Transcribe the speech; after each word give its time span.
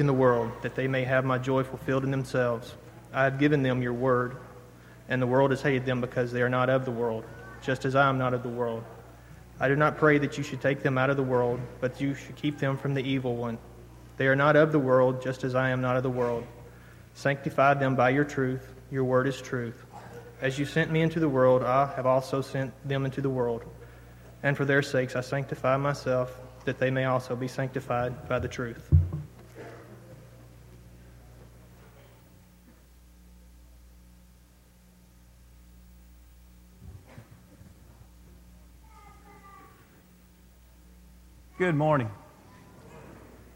in 0.00 0.06
the 0.06 0.12
world, 0.12 0.50
that 0.62 0.74
they 0.74 0.88
may 0.88 1.04
have 1.04 1.24
my 1.24 1.38
joy 1.38 1.62
fulfilled 1.62 2.04
in 2.04 2.10
themselves. 2.10 2.74
I 3.12 3.24
have 3.24 3.38
given 3.38 3.62
them 3.62 3.82
your 3.82 3.92
word, 3.92 4.36
and 5.08 5.20
the 5.20 5.26
world 5.26 5.50
has 5.50 5.62
hated 5.62 5.86
them 5.86 6.00
because 6.00 6.32
they 6.32 6.42
are 6.42 6.48
not 6.48 6.70
of 6.70 6.84
the 6.84 6.90
world, 6.90 7.24
just 7.62 7.84
as 7.84 7.94
I 7.94 8.08
am 8.08 8.18
not 8.18 8.34
of 8.34 8.42
the 8.42 8.48
world. 8.48 8.84
I 9.60 9.68
do 9.68 9.76
not 9.76 9.96
pray 9.96 10.18
that 10.18 10.38
you 10.38 10.44
should 10.44 10.60
take 10.60 10.82
them 10.82 10.98
out 10.98 11.10
of 11.10 11.16
the 11.16 11.22
world, 11.22 11.60
but 11.80 12.00
you 12.00 12.14
should 12.14 12.36
keep 12.36 12.58
them 12.58 12.76
from 12.76 12.94
the 12.94 13.02
evil 13.02 13.36
one. 13.36 13.58
They 14.16 14.26
are 14.26 14.36
not 14.36 14.56
of 14.56 14.72
the 14.72 14.78
world, 14.78 15.22
just 15.22 15.44
as 15.44 15.54
I 15.54 15.70
am 15.70 15.80
not 15.80 15.96
of 15.96 16.02
the 16.02 16.10
world. 16.10 16.46
Sanctify 17.14 17.74
them 17.74 17.96
by 17.96 18.10
your 18.10 18.24
truth. 18.24 18.74
Your 18.90 19.04
word 19.04 19.26
is 19.26 19.40
truth. 19.40 19.84
As 20.40 20.58
you 20.58 20.64
sent 20.64 20.90
me 20.90 21.02
into 21.02 21.18
the 21.18 21.28
world, 21.28 21.64
I 21.64 21.92
have 21.96 22.06
also 22.06 22.40
sent 22.40 22.72
them 22.86 23.04
into 23.04 23.20
the 23.20 23.30
world. 23.30 23.64
And 24.42 24.56
for 24.56 24.64
their 24.64 24.82
sakes 24.82 25.16
I 25.16 25.20
sanctify 25.20 25.76
myself, 25.76 26.38
that 26.64 26.78
they 26.78 26.90
may 26.90 27.06
also 27.06 27.34
be 27.34 27.48
sanctified 27.48 28.28
by 28.28 28.38
the 28.38 28.48
truth. 28.48 28.88
Good 41.68 41.76
morning. 41.76 42.10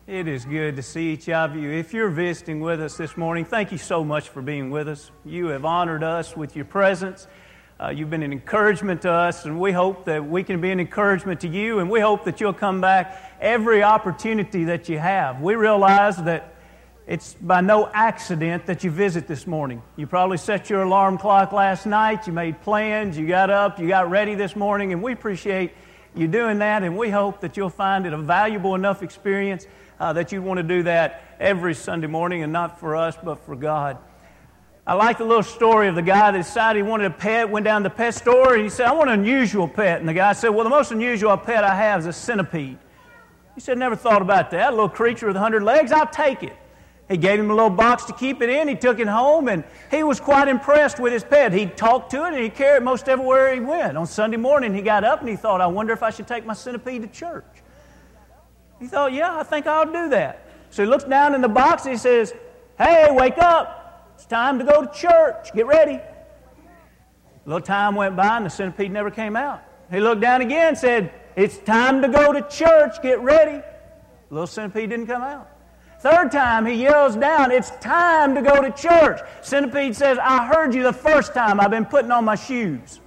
It 0.07 0.29
is 0.29 0.45
good 0.45 0.77
to 0.77 0.83
see 0.83 1.15
each 1.15 1.31
of 1.31 1.57
you. 1.57 1.71
If 1.71 1.95
you're 1.95 2.11
visiting 2.11 2.61
with 2.61 2.79
us 2.79 2.99
this 2.99 3.17
morning, 3.17 3.47
thank 3.47 3.73
you 3.73 3.79
so 3.79 4.05
much 4.05 4.29
for 4.29 4.43
being 4.43 4.71
with 4.71 4.87
us. 4.87 5.11
You 5.25 5.47
have 5.47 5.65
honored 5.65 6.05
us 6.05 6.37
with 6.37 6.55
your 6.55 6.67
presence. 6.67 7.27
Uh, 7.81 7.89
you've 7.89 8.11
been 8.11 8.23
an 8.23 8.31
encouragement 8.31 9.01
to 9.01 9.11
us, 9.11 9.47
and 9.47 9.59
we 9.59 9.73
hope 9.73 10.05
that 10.05 10.29
we 10.29 10.43
can 10.43 10.61
be 10.61 10.71
an 10.71 10.79
encouragement 10.79 11.41
to 11.41 11.49
you, 11.49 11.79
and 11.79 11.89
we 11.89 12.01
hope 12.01 12.27
that 12.27 12.39
you'll 12.39 12.53
come 12.53 12.83
back 12.83 13.35
every 13.41 13.83
opportunity 13.83 14.65
that 14.65 14.91
you 14.91 14.99
have. 14.99 15.41
We 15.41 15.55
realize 15.55 16.19
that 16.19 16.55
it's 17.07 17.33
by 17.41 17.63
no 17.63 17.89
accident 17.95 18.67
that 18.67 18.85
you 18.85 18.91
visit 18.91 19.27
this 19.27 19.47
morning. 19.47 19.81
You 19.97 20.07
probably 20.07 20.37
set 20.37 20.69
your 20.69 20.83
alarm 20.83 21.17
clock 21.17 21.53
last 21.53 21.87
night, 21.87 22.27
you 22.27 22.35
made 22.35 22.61
plans, 22.61 23.17
you 23.17 23.27
got 23.27 23.49
up, 23.49 23.79
you 23.79 23.89
got 23.89 24.11
ready 24.11 24.35
this 24.35 24.55
morning, 24.55 24.93
and 24.93 25.03
we 25.03 25.13
appreciate 25.15 25.73
you 26.15 26.29
doing 26.29 26.59
that, 26.59 26.83
and 26.83 26.97
we 26.97 27.11
hope 27.11 27.41
that 27.41 27.57
you'll 27.57 27.71
find 27.71 28.07
it 28.07 28.13
a 28.13 28.19
valuable 28.19 28.75
enough 28.75 29.03
experience 29.03 29.67
uh, 29.99 30.13
that 30.13 30.33
you 30.33 30.43
want 30.43 30.59
to 30.59 30.63
do 30.63 30.83
that 30.83 31.23
every 31.41 31.75
Sunday 31.75 32.07
morning, 32.07 32.43
and 32.43 32.53
not 32.53 32.79
for 32.79 32.97
us, 32.97 33.17
but 33.23 33.45
for 33.45 33.57
God. 33.57 33.99
I 34.85 34.95
like 34.95 35.19
the 35.19 35.25
little 35.25 35.45
story 35.45 35.87
of 35.87 35.95
the 35.95 36.03
guy 36.03 36.33
that 36.33 36.37
decided 36.37 36.83
he 36.85 36.89
wanted 36.89 37.07
a 37.07 37.15
pet, 37.15 37.49
went 37.49 37.65
down 37.65 37.83
to 37.83 37.89
the 37.89 37.95
pet 37.95 38.15
store, 38.15 38.55
and 38.55 38.65
he 38.65 38.69
said, 38.69 38.87
I 38.87 38.93
want 38.93 39.11
an 39.11 39.21
unusual 39.21 39.69
pet. 39.69 40.01
And 40.01 40.09
the 40.09 40.13
guy 40.13 40.33
said, 40.33 40.49
Well, 40.49 40.65
the 40.65 40.71
most 40.71 40.91
unusual 40.91 41.37
pet 41.37 41.63
I 41.63 41.75
have 41.75 42.01
is 42.01 42.07
a 42.07 42.13
centipede. 42.13 42.79
He 43.55 43.61
said, 43.61 43.79
Never 43.79 43.95
thought 43.95 44.23
about 44.23 44.51
that. 44.51 44.69
A 44.69 44.71
little 44.71 44.89
creature 44.89 45.29
with 45.29 45.37
100 45.37 45.63
legs, 45.63 45.93
I'll 45.93 46.07
take 46.09 46.43
it. 46.43 46.57
He 47.09 47.17
gave 47.17 47.39
him 47.39 47.51
a 47.51 47.55
little 47.55 47.71
box 47.71 48.05
to 48.05 48.13
keep 48.13 48.41
it 48.41 48.49
in. 48.49 48.69
He 48.69 48.75
took 48.75 48.99
it 48.99 49.07
home, 49.07 49.49
and 49.49 49.65
he 49.91 50.03
was 50.03 50.21
quite 50.21 50.49
impressed 50.49 50.99
with 50.99 51.13
his 51.13 51.25
pet. 51.25 51.53
He 51.53 51.67
talked 51.67 52.11
to 52.13 52.25
it, 52.25 52.35
and 52.35 52.43
he 52.43 52.49
carried 52.49 52.79
it 52.79 52.83
most 52.83 53.09
everywhere 53.09 53.53
he 53.53 53.61
went. 53.61 53.97
On 53.97 54.07
Sunday 54.07 54.39
morning, 54.39 54.75
he 54.75 54.81
got 54.83 55.05
up 55.05 55.21
and 55.21 55.29
he 55.29 55.37
thought, 55.37 55.61
I 55.61 55.67
wonder 55.67 55.93
if 55.93 56.03
I 56.03 56.11
should 56.11 56.27
take 56.27 56.47
my 56.47 56.55
centipede 56.55 57.03
to 57.03 57.09
church. 57.09 57.45
He 58.81 58.87
thought, 58.87 59.13
Yeah, 59.13 59.39
I 59.39 59.43
think 59.43 59.67
I'll 59.67 59.87
do 59.87 60.09
that. 60.09 60.47
So 60.71 60.83
he 60.83 60.89
looks 60.89 61.05
down 61.05 61.35
in 61.35 61.41
the 61.41 61.49
box 61.49 61.85
and 61.85 61.93
he 61.93 61.99
says, 61.99 62.35
Hey, 62.79 63.09
wake 63.11 63.39
up. 63.39 64.11
It's 64.15 64.27
time 64.27 64.59
to 64.59 64.65
go 64.65 64.85
to 64.85 64.93
church. 64.93 65.53
Get 65.55 65.67
ready. 65.67 65.95
A 65.95 66.03
little 67.45 67.61
time 67.61 67.95
went 67.95 68.17
by, 68.17 68.37
and 68.39 68.47
the 68.47 68.51
centipede 68.51 68.91
never 68.91 69.11
came 69.11 69.37
out. 69.37 69.63
He 69.91 70.01
looked 70.01 70.21
down 70.21 70.41
again 70.41 70.69
and 70.69 70.79
said, 70.79 71.13
It's 71.37 71.59
time 71.59 72.01
to 72.03 72.09
go 72.09 72.33
to 72.33 72.43
church. 72.49 73.03
Get 73.03 73.21
ready. 73.21 73.59
The 73.59 74.35
little 74.35 74.47
centipede 74.47 74.91
didn't 74.91 75.07
come 75.07 75.23
out. 75.23 75.52
Third 76.03 76.33
time, 76.33 76.67
he 76.67 76.75
yells 76.75 77.15
down, 77.15 77.53
It's 77.53 77.71
time 77.77 78.35
to 78.35 78.43
go 78.43 78.61
to 78.61 78.73
church. 78.73 79.21
Centipede 79.41 79.95
says, 79.95 80.19
I 80.21 80.45
heard 80.45 80.75
you 80.75 80.83
the 80.83 80.93
first 80.93 81.33
time. 81.33 81.61
I've 81.61 81.71
been 81.71 81.85
putting 81.85 82.11
on 82.11 82.25
my 82.25 82.35
shoes. 82.35 82.99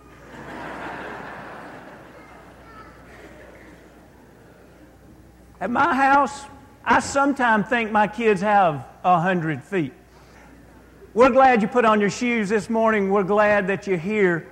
At 5.60 5.70
my 5.70 5.94
house, 5.94 6.46
I 6.86 7.02
sometimes 7.02 7.68
think 7.68 7.92
my 7.92 8.08
kids 8.08 8.40
have 8.40 8.88
a 9.04 9.20
hundred 9.20 9.62
feet. 9.62 9.92
We're 11.14 11.32
glad 11.32 11.62
you 11.62 11.68
put 11.68 11.84
on 11.84 12.00
your 12.00 12.10
shoes 12.10 12.48
this 12.48 12.70
morning. 12.70 13.12
We're 13.12 13.24
glad 13.24 13.68
that 13.68 13.88
you're 13.88 13.98
here. 13.98 14.48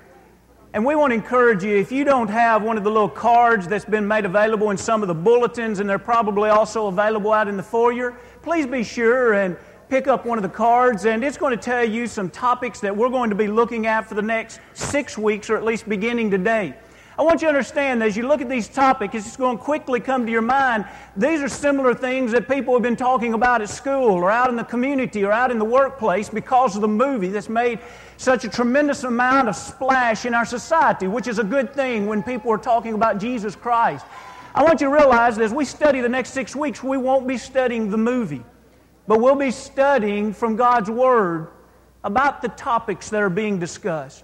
And 0.73 0.83
we 0.83 0.95
want 0.95 1.11
to 1.11 1.15
encourage 1.15 1.63
you 1.63 1.77
if 1.77 1.91
you 1.91 2.03
don't 2.03 2.29
have 2.29 2.63
one 2.63 2.79
of 2.79 2.83
the 2.83 2.89
little 2.89 3.07
cards 3.07 3.67
that's 3.67 3.85
been 3.85 4.07
made 4.07 4.25
available 4.25 4.71
in 4.71 4.77
some 4.77 5.03
of 5.03 5.07
the 5.07 5.13
bulletins, 5.13 5.79
and 5.79 5.87
they're 5.87 5.99
probably 5.99 6.49
also 6.49 6.87
available 6.87 7.31
out 7.31 7.47
in 7.47 7.57
the 7.57 7.63
foyer, 7.63 8.17
please 8.43 8.67
be 8.67 8.83
sure 8.83 9.33
and 9.33 9.55
pick 9.87 10.07
up 10.07 10.25
one 10.25 10.37
of 10.37 10.43
the 10.43 10.49
cards. 10.49 11.05
And 11.05 11.23
it's 11.23 11.37
going 11.37 11.57
to 11.57 11.63
tell 11.63 11.83
you 11.83 12.07
some 12.07 12.29
topics 12.29 12.81
that 12.81 12.95
we're 12.95 13.09
going 13.09 13.29
to 13.29 13.35
be 13.35 13.47
looking 13.47 13.87
at 13.87 14.05
for 14.05 14.15
the 14.15 14.21
next 14.21 14.59
six 14.73 15.17
weeks, 15.17 15.49
or 15.49 15.55
at 15.55 15.63
least 15.63 15.87
beginning 15.87 16.29
today. 16.29 16.75
I 17.17 17.21
want 17.21 17.41
you 17.41 17.45
to 17.45 17.49
understand 17.49 18.01
as 18.01 18.17
you 18.17 18.27
look 18.27 18.41
at 18.41 18.49
these 18.49 18.67
topics, 18.67 19.13
it's 19.15 19.37
going 19.37 19.57
to 19.57 19.63
quickly 19.63 19.99
come 19.99 20.25
to 20.25 20.31
your 20.31 20.41
mind. 20.41 20.85
These 21.15 21.41
are 21.41 21.47
similar 21.47 21.93
things 21.93 22.31
that 22.31 22.49
people 22.49 22.73
have 22.73 22.81
been 22.81 22.95
talking 22.95 23.33
about 23.33 23.61
at 23.61 23.69
school 23.69 24.11
or 24.11 24.31
out 24.31 24.49
in 24.49 24.55
the 24.55 24.63
community 24.63 25.23
or 25.23 25.31
out 25.31 25.51
in 25.51 25.59
the 25.59 25.65
workplace 25.65 26.27
because 26.27 26.75
of 26.75 26.81
the 26.81 26.87
movie 26.87 27.29
that's 27.29 27.49
made 27.49 27.79
such 28.17 28.45
a 28.45 28.49
tremendous 28.49 29.03
amount 29.03 29.47
of 29.47 29.55
splash 29.55 30.25
in 30.25 30.33
our 30.33 30.45
society, 30.45 31.07
which 31.07 31.27
is 31.27 31.37
a 31.37 31.43
good 31.43 31.73
thing 31.73 32.07
when 32.07 32.23
people 32.23 32.51
are 32.51 32.57
talking 32.57 32.95
about 32.95 33.19
Jesus 33.19 33.55
Christ. 33.55 34.05
I 34.55 34.63
want 34.63 34.81
you 34.81 34.87
to 34.87 34.93
realize 34.93 35.35
that 35.37 35.43
as 35.43 35.53
we 35.53 35.65
study 35.65 36.01
the 36.01 36.09
next 36.09 36.31
six 36.31 36.55
weeks, 36.55 36.83
we 36.83 36.97
won't 36.97 37.27
be 37.27 37.37
studying 37.37 37.89
the 37.89 37.97
movie, 37.97 38.43
but 39.07 39.19
we'll 39.19 39.35
be 39.35 39.51
studying 39.51 40.31
from 40.31 40.55
God's 40.55 40.91
Word 40.91 41.47
about 42.03 42.41
the 42.41 42.49
topics 42.49 43.09
that 43.09 43.21
are 43.21 43.29
being 43.29 43.57
discussed. 43.57 44.23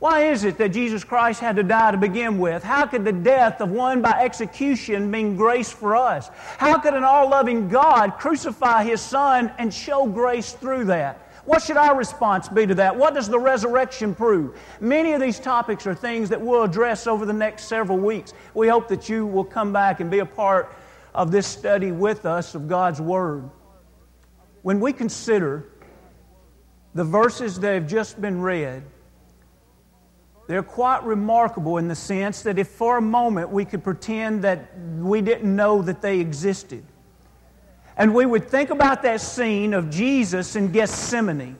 Why 0.00 0.30
is 0.30 0.44
it 0.44 0.56
that 0.56 0.70
Jesus 0.70 1.04
Christ 1.04 1.40
had 1.40 1.56
to 1.56 1.62
die 1.62 1.90
to 1.90 1.98
begin 1.98 2.38
with? 2.38 2.64
How 2.64 2.86
could 2.86 3.04
the 3.04 3.12
death 3.12 3.60
of 3.60 3.70
one 3.70 4.00
by 4.00 4.12
execution 4.12 5.10
mean 5.10 5.36
grace 5.36 5.70
for 5.70 5.94
us? 5.94 6.30
How 6.56 6.78
could 6.78 6.94
an 6.94 7.04
all 7.04 7.28
loving 7.28 7.68
God 7.68 8.16
crucify 8.18 8.84
his 8.84 9.02
Son 9.02 9.52
and 9.58 9.72
show 9.72 10.06
grace 10.06 10.52
through 10.52 10.86
that? 10.86 11.29
What 11.50 11.64
should 11.64 11.78
our 11.78 11.96
response 11.96 12.48
be 12.48 12.64
to 12.64 12.76
that? 12.76 12.94
What 12.94 13.12
does 13.12 13.28
the 13.28 13.40
resurrection 13.40 14.14
prove? 14.14 14.56
Many 14.78 15.14
of 15.14 15.20
these 15.20 15.40
topics 15.40 15.84
are 15.84 15.96
things 15.96 16.28
that 16.28 16.40
we'll 16.40 16.62
address 16.62 17.08
over 17.08 17.26
the 17.26 17.32
next 17.32 17.64
several 17.64 17.98
weeks. 17.98 18.34
We 18.54 18.68
hope 18.68 18.86
that 18.86 19.08
you 19.08 19.26
will 19.26 19.42
come 19.42 19.72
back 19.72 19.98
and 19.98 20.08
be 20.08 20.20
a 20.20 20.24
part 20.24 20.72
of 21.12 21.32
this 21.32 21.48
study 21.48 21.90
with 21.90 22.24
us 22.24 22.54
of 22.54 22.68
God's 22.68 23.00
Word. 23.00 23.50
When 24.62 24.78
we 24.78 24.92
consider 24.92 25.64
the 26.94 27.02
verses 27.02 27.58
that 27.58 27.74
have 27.74 27.88
just 27.88 28.20
been 28.20 28.40
read, 28.40 28.84
they're 30.46 30.62
quite 30.62 31.02
remarkable 31.02 31.78
in 31.78 31.88
the 31.88 31.96
sense 31.96 32.42
that 32.42 32.60
if 32.60 32.68
for 32.68 32.98
a 32.98 33.02
moment 33.02 33.50
we 33.50 33.64
could 33.64 33.82
pretend 33.82 34.42
that 34.44 34.70
we 34.98 35.20
didn't 35.20 35.56
know 35.56 35.82
that 35.82 36.00
they 36.00 36.20
existed, 36.20 36.84
and 38.00 38.14
we 38.14 38.24
would 38.24 38.48
think 38.48 38.70
about 38.70 39.02
that 39.02 39.20
scene 39.20 39.74
of 39.74 39.90
Jesus 39.90 40.56
in 40.56 40.72
Gethsemane, 40.72 41.58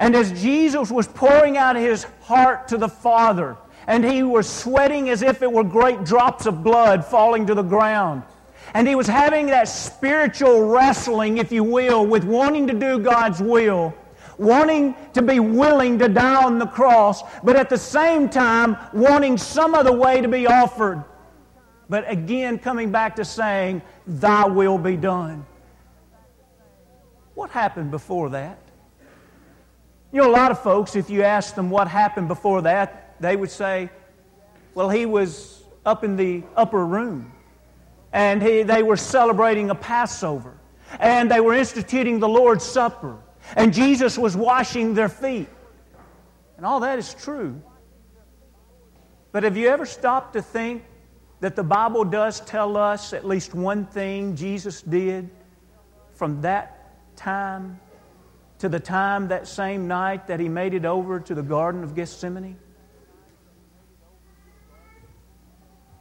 and 0.00 0.16
as 0.16 0.32
Jesus 0.42 0.90
was 0.90 1.06
pouring 1.06 1.56
out 1.56 1.76
his 1.76 2.02
heart 2.22 2.66
to 2.68 2.76
the 2.76 2.88
Father, 2.88 3.56
and 3.86 4.04
he 4.04 4.24
was 4.24 4.50
sweating 4.50 5.10
as 5.10 5.22
if 5.22 5.40
it 5.40 5.50
were 5.50 5.62
great 5.62 6.02
drops 6.02 6.46
of 6.46 6.64
blood 6.64 7.04
falling 7.04 7.46
to 7.46 7.54
the 7.54 7.62
ground. 7.62 8.24
And 8.74 8.88
he 8.88 8.96
was 8.96 9.06
having 9.06 9.46
that 9.46 9.68
spiritual 9.68 10.64
wrestling, 10.64 11.38
if 11.38 11.52
you 11.52 11.62
will, 11.62 12.04
with 12.04 12.24
wanting 12.24 12.66
to 12.66 12.74
do 12.74 12.98
God's 12.98 13.40
will 13.40 13.94
wanting 14.38 14.94
to 15.12 15.20
be 15.20 15.40
willing 15.40 15.98
to 15.98 16.08
die 16.08 16.44
on 16.44 16.60
the 16.60 16.66
cross, 16.66 17.22
but 17.42 17.56
at 17.56 17.68
the 17.68 17.76
same 17.76 18.28
time 18.28 18.76
wanting 18.92 19.36
some 19.36 19.74
other 19.74 19.92
way 19.92 20.20
to 20.20 20.28
be 20.28 20.46
offered. 20.46 21.02
But 21.88 22.10
again, 22.10 22.58
coming 22.58 22.90
back 22.90 23.16
to 23.16 23.24
saying, 23.24 23.82
Thy 24.06 24.46
will 24.46 24.78
be 24.78 24.96
done. 24.96 25.46
What 27.34 27.50
happened 27.50 27.90
before 27.90 28.30
that? 28.30 28.58
You 30.12 30.22
know, 30.22 30.30
a 30.30 30.32
lot 30.32 30.50
of 30.50 30.62
folks, 30.62 30.96
if 30.96 31.10
you 31.10 31.22
ask 31.22 31.54
them 31.54 31.70
what 31.70 31.88
happened 31.88 32.28
before 32.28 32.62
that, 32.62 33.14
they 33.20 33.36
would 33.36 33.50
say, 33.50 33.90
Well, 34.74 34.90
he 34.90 35.06
was 35.06 35.62
up 35.86 36.04
in 36.04 36.16
the 36.16 36.42
upper 36.56 36.84
room, 36.84 37.32
and 38.12 38.42
he, 38.42 38.62
they 38.62 38.82
were 38.82 38.96
celebrating 38.96 39.70
a 39.70 39.74
Passover, 39.74 40.54
and 40.98 41.30
they 41.30 41.40
were 41.40 41.54
instituting 41.54 42.18
the 42.18 42.28
Lord's 42.28 42.64
Supper 42.64 43.18
and 43.56 43.72
Jesus 43.72 44.18
was 44.18 44.36
washing 44.36 44.94
their 44.94 45.08
feet. 45.08 45.48
And 46.56 46.66
all 46.66 46.80
that 46.80 46.98
is 46.98 47.14
true. 47.14 47.60
But 49.32 49.42
have 49.44 49.56
you 49.56 49.68
ever 49.68 49.86
stopped 49.86 50.32
to 50.34 50.42
think 50.42 50.82
that 51.40 51.54
the 51.54 51.62
Bible 51.62 52.04
does 52.04 52.40
tell 52.40 52.76
us 52.76 53.12
at 53.12 53.26
least 53.26 53.54
one 53.54 53.86
thing 53.86 54.34
Jesus 54.34 54.82
did 54.82 55.30
from 56.14 56.40
that 56.42 57.16
time 57.16 57.80
to 58.58 58.68
the 58.68 58.80
time 58.80 59.28
that 59.28 59.46
same 59.46 59.86
night 59.86 60.26
that 60.26 60.40
he 60.40 60.48
made 60.48 60.74
it 60.74 60.84
over 60.84 61.20
to 61.20 61.34
the 61.34 61.42
Garden 61.42 61.84
of 61.84 61.94
Gethsemane? 61.94 62.58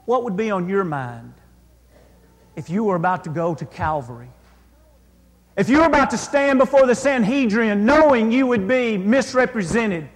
What 0.05 0.23
would 0.23 0.37
be 0.37 0.49
on 0.49 0.69
your 0.69 0.83
mind 0.83 1.33
if 2.55 2.69
you 2.69 2.83
were 2.85 2.95
about 2.95 3.25
to 3.25 3.29
go 3.29 3.53
to 3.53 3.65
Calvary? 3.65 4.29
If 5.55 5.69
you 5.69 5.79
were 5.79 5.85
about 5.85 6.11
to 6.11 6.17
stand 6.17 6.59
before 6.59 6.87
the 6.87 6.95
Sanhedrin 6.95 7.85
knowing 7.85 8.31
you 8.31 8.47
would 8.47 8.67
be 8.67 8.97
misrepresented, 8.97 10.09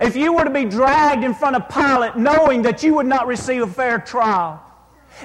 if 0.00 0.16
you 0.16 0.32
were 0.32 0.44
to 0.44 0.50
be 0.50 0.64
dragged 0.64 1.24
in 1.24 1.34
front 1.34 1.56
of 1.56 1.68
Pilate 1.68 2.16
knowing 2.16 2.62
that 2.62 2.82
you 2.82 2.94
would 2.94 3.06
not 3.06 3.26
receive 3.26 3.62
a 3.62 3.66
fair 3.66 3.98
trial, 3.98 4.60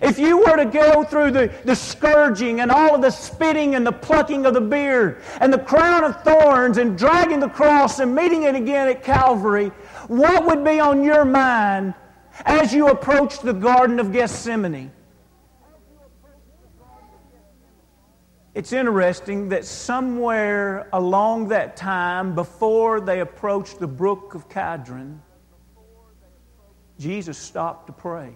if 0.02 0.20
you 0.20 0.38
were 0.38 0.56
to 0.56 0.66
go 0.66 1.04
through 1.04 1.32
the, 1.32 1.52
the 1.66 1.76
scourging 1.76 2.62
and 2.62 2.72
all 2.72 2.96
of 2.96 3.02
the 3.02 3.10
spitting 3.10 3.76
and 3.76 3.86
the 3.86 3.92
plucking 3.92 4.46
of 4.46 4.54
the 4.54 4.62
beard 4.62 5.22
and 5.42 5.52
the 5.52 5.60
crown 5.60 6.04
of 6.04 6.24
thorns 6.24 6.78
and 6.78 6.98
dragging 6.98 7.40
the 7.40 7.50
cross 7.50 8.00
and 8.00 8.14
meeting 8.14 8.44
it 8.44 8.56
again 8.56 8.88
at 8.88 9.04
Calvary, 9.04 9.72
what 10.08 10.46
would 10.46 10.64
be 10.64 10.80
on 10.80 11.04
your 11.04 11.26
mind 11.26 11.94
as 12.46 12.74
you 12.74 12.88
approached 12.88 13.42
the 13.42 13.54
Garden 13.54 14.00
of 14.00 14.14
Gethsemane? 14.14 14.92
It's 18.56 18.74
interesting 18.74 19.50
that 19.50 19.64
somewhere 19.64 20.90
along 20.92 21.50
that 21.50 21.78
time, 21.78 22.34
before 22.34 23.00
they 23.00 23.20
approached 23.20 23.80
the 23.80 23.88
brook 23.88 24.34
of 24.34 24.50
Kidron, 24.50 25.22
Jesus 26.98 27.38
stopped 27.38 27.88
to 27.88 27.94
pray. 27.94 28.34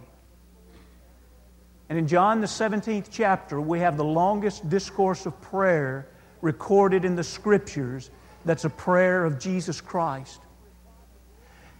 And 1.90 1.98
in 1.98 2.08
John, 2.08 2.42
the 2.42 2.48
17th 2.48 3.08
chapter, 3.12 3.60
we 3.60 3.80
have 3.80 3.98
the 3.98 4.06
longest 4.06 4.70
discourse 4.70 5.26
of 5.26 5.40
prayer 5.42 6.08
recorded 6.42 7.06
in 7.06 7.16
the 7.16 7.24
scriptures 7.24 8.10
that's 8.46 8.66
a 8.66 8.70
prayer 8.70 9.26
of 9.26 9.40
Jesus 9.40 9.82
Christ. 9.82 10.42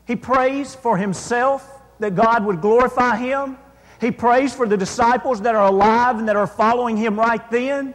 He 0.06 0.16
prays 0.16 0.76
for 0.76 0.98
himself 0.98 1.82
that 2.00 2.16
God 2.16 2.46
would 2.46 2.62
glorify 2.62 3.16
him. 3.16 3.58
He 4.02 4.12
prays 4.12 4.54
for 4.54 4.68
the 4.68 4.76
disciples 4.76 5.42
that 5.42 5.56
are 5.56 5.68
alive 5.68 6.20
and 6.20 6.28
that 6.28 6.36
are 6.36 6.48
following 6.48 6.98
him 6.98 7.18
right 7.18 7.50
then. 7.52 7.94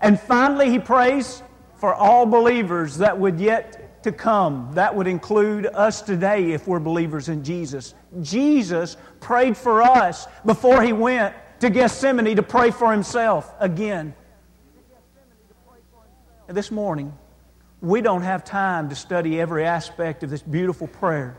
And 0.00 0.18
finally, 0.18 0.70
he 0.70 0.78
prays 0.78 1.42
for 1.76 1.94
all 1.94 2.26
believers 2.26 2.98
that 2.98 3.18
would 3.18 3.40
yet 3.40 4.02
to 4.02 4.12
come. 4.12 4.70
That 4.74 4.94
would 4.94 5.06
include 5.06 5.66
us 5.66 6.02
today 6.02 6.52
if 6.52 6.66
we're 6.66 6.80
believers 6.80 7.28
in 7.28 7.44
Jesus. 7.44 7.94
Jesus 8.22 8.96
prayed 9.20 9.56
for 9.56 9.82
us 9.82 10.26
before 10.46 10.82
he 10.82 10.92
went 10.92 11.34
to 11.60 11.68
Gethsemane 11.68 12.36
to 12.36 12.42
pray 12.42 12.70
for 12.70 12.90
himself 12.90 13.54
again. 13.60 14.14
This 16.48 16.70
morning, 16.70 17.16
we 17.80 18.00
don't 18.00 18.22
have 18.22 18.42
time 18.42 18.88
to 18.88 18.94
study 18.94 19.40
every 19.40 19.64
aspect 19.64 20.22
of 20.22 20.30
this 20.30 20.42
beautiful 20.42 20.88
prayer. 20.88 21.36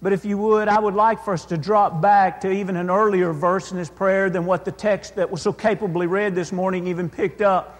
But 0.00 0.12
if 0.12 0.24
you 0.24 0.38
would, 0.38 0.68
I 0.68 0.78
would 0.78 0.94
like 0.94 1.24
for 1.24 1.34
us 1.34 1.44
to 1.46 1.56
drop 1.56 2.00
back 2.00 2.40
to 2.42 2.50
even 2.52 2.76
an 2.76 2.88
earlier 2.88 3.32
verse 3.32 3.72
in 3.72 3.78
this 3.78 3.90
prayer 3.90 4.30
than 4.30 4.46
what 4.46 4.64
the 4.64 4.70
text 4.70 5.16
that 5.16 5.28
was 5.28 5.42
so 5.42 5.52
capably 5.52 6.06
read 6.06 6.36
this 6.36 6.52
morning 6.52 6.86
even 6.86 7.10
picked 7.10 7.42
up. 7.42 7.74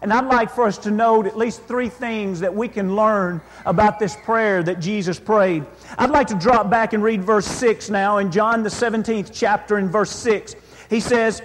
And 0.00 0.12
I'd 0.12 0.26
like 0.26 0.50
for 0.50 0.66
us 0.66 0.78
to 0.78 0.90
note 0.90 1.26
at 1.26 1.36
least 1.36 1.62
three 1.62 1.88
things 1.88 2.40
that 2.40 2.54
we 2.54 2.68
can 2.68 2.94
learn 2.94 3.40
about 3.66 3.98
this 3.98 4.14
prayer 4.16 4.62
that 4.62 4.78
Jesus 4.78 5.18
prayed. 5.18 5.64
I'd 5.98 6.10
like 6.10 6.28
to 6.28 6.34
drop 6.34 6.70
back 6.70 6.92
and 6.92 7.02
read 7.02 7.24
verse 7.24 7.46
6 7.46 7.90
now 7.90 8.18
in 8.18 8.30
John, 8.30 8.62
the 8.62 8.68
17th 8.68 9.30
chapter, 9.32 9.78
in 9.78 9.88
verse 9.88 10.10
6. 10.10 10.54
He 10.90 11.00
says, 11.00 11.42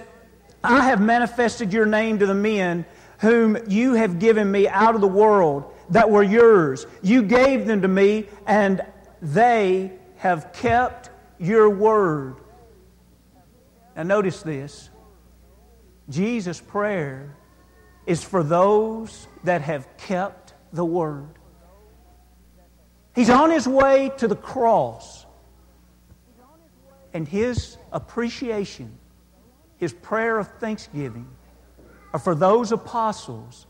I 0.62 0.84
have 0.84 1.00
manifested 1.00 1.72
your 1.72 1.86
name 1.86 2.18
to 2.18 2.26
the 2.26 2.34
men 2.34 2.84
whom 3.18 3.58
you 3.66 3.94
have 3.94 4.18
given 4.18 4.50
me 4.50 4.68
out 4.68 4.94
of 4.94 5.00
the 5.00 5.08
world 5.08 5.72
that 5.88 6.08
were 6.08 6.22
yours. 6.22 6.86
You 7.02 7.22
gave 7.22 7.66
them 7.66 7.82
to 7.82 7.88
me, 7.88 8.28
and 8.46 8.82
they 9.22 9.92
have 10.20 10.52
kept 10.52 11.08
your 11.38 11.70
word. 11.70 12.36
Now, 13.96 14.02
notice 14.02 14.42
this 14.42 14.90
Jesus' 16.10 16.60
prayer 16.60 17.34
is 18.06 18.22
for 18.22 18.42
those 18.42 19.26
that 19.44 19.62
have 19.62 19.88
kept 19.96 20.52
the 20.74 20.84
word. 20.84 21.30
He's 23.14 23.30
on 23.30 23.50
his 23.50 23.66
way 23.66 24.12
to 24.18 24.28
the 24.28 24.36
cross. 24.36 25.24
And 27.14 27.26
his 27.26 27.78
appreciation, 27.90 28.98
his 29.78 29.94
prayer 29.94 30.38
of 30.38 30.48
thanksgiving, 30.58 31.26
are 32.12 32.20
for 32.20 32.34
those 32.34 32.72
apostles 32.72 33.66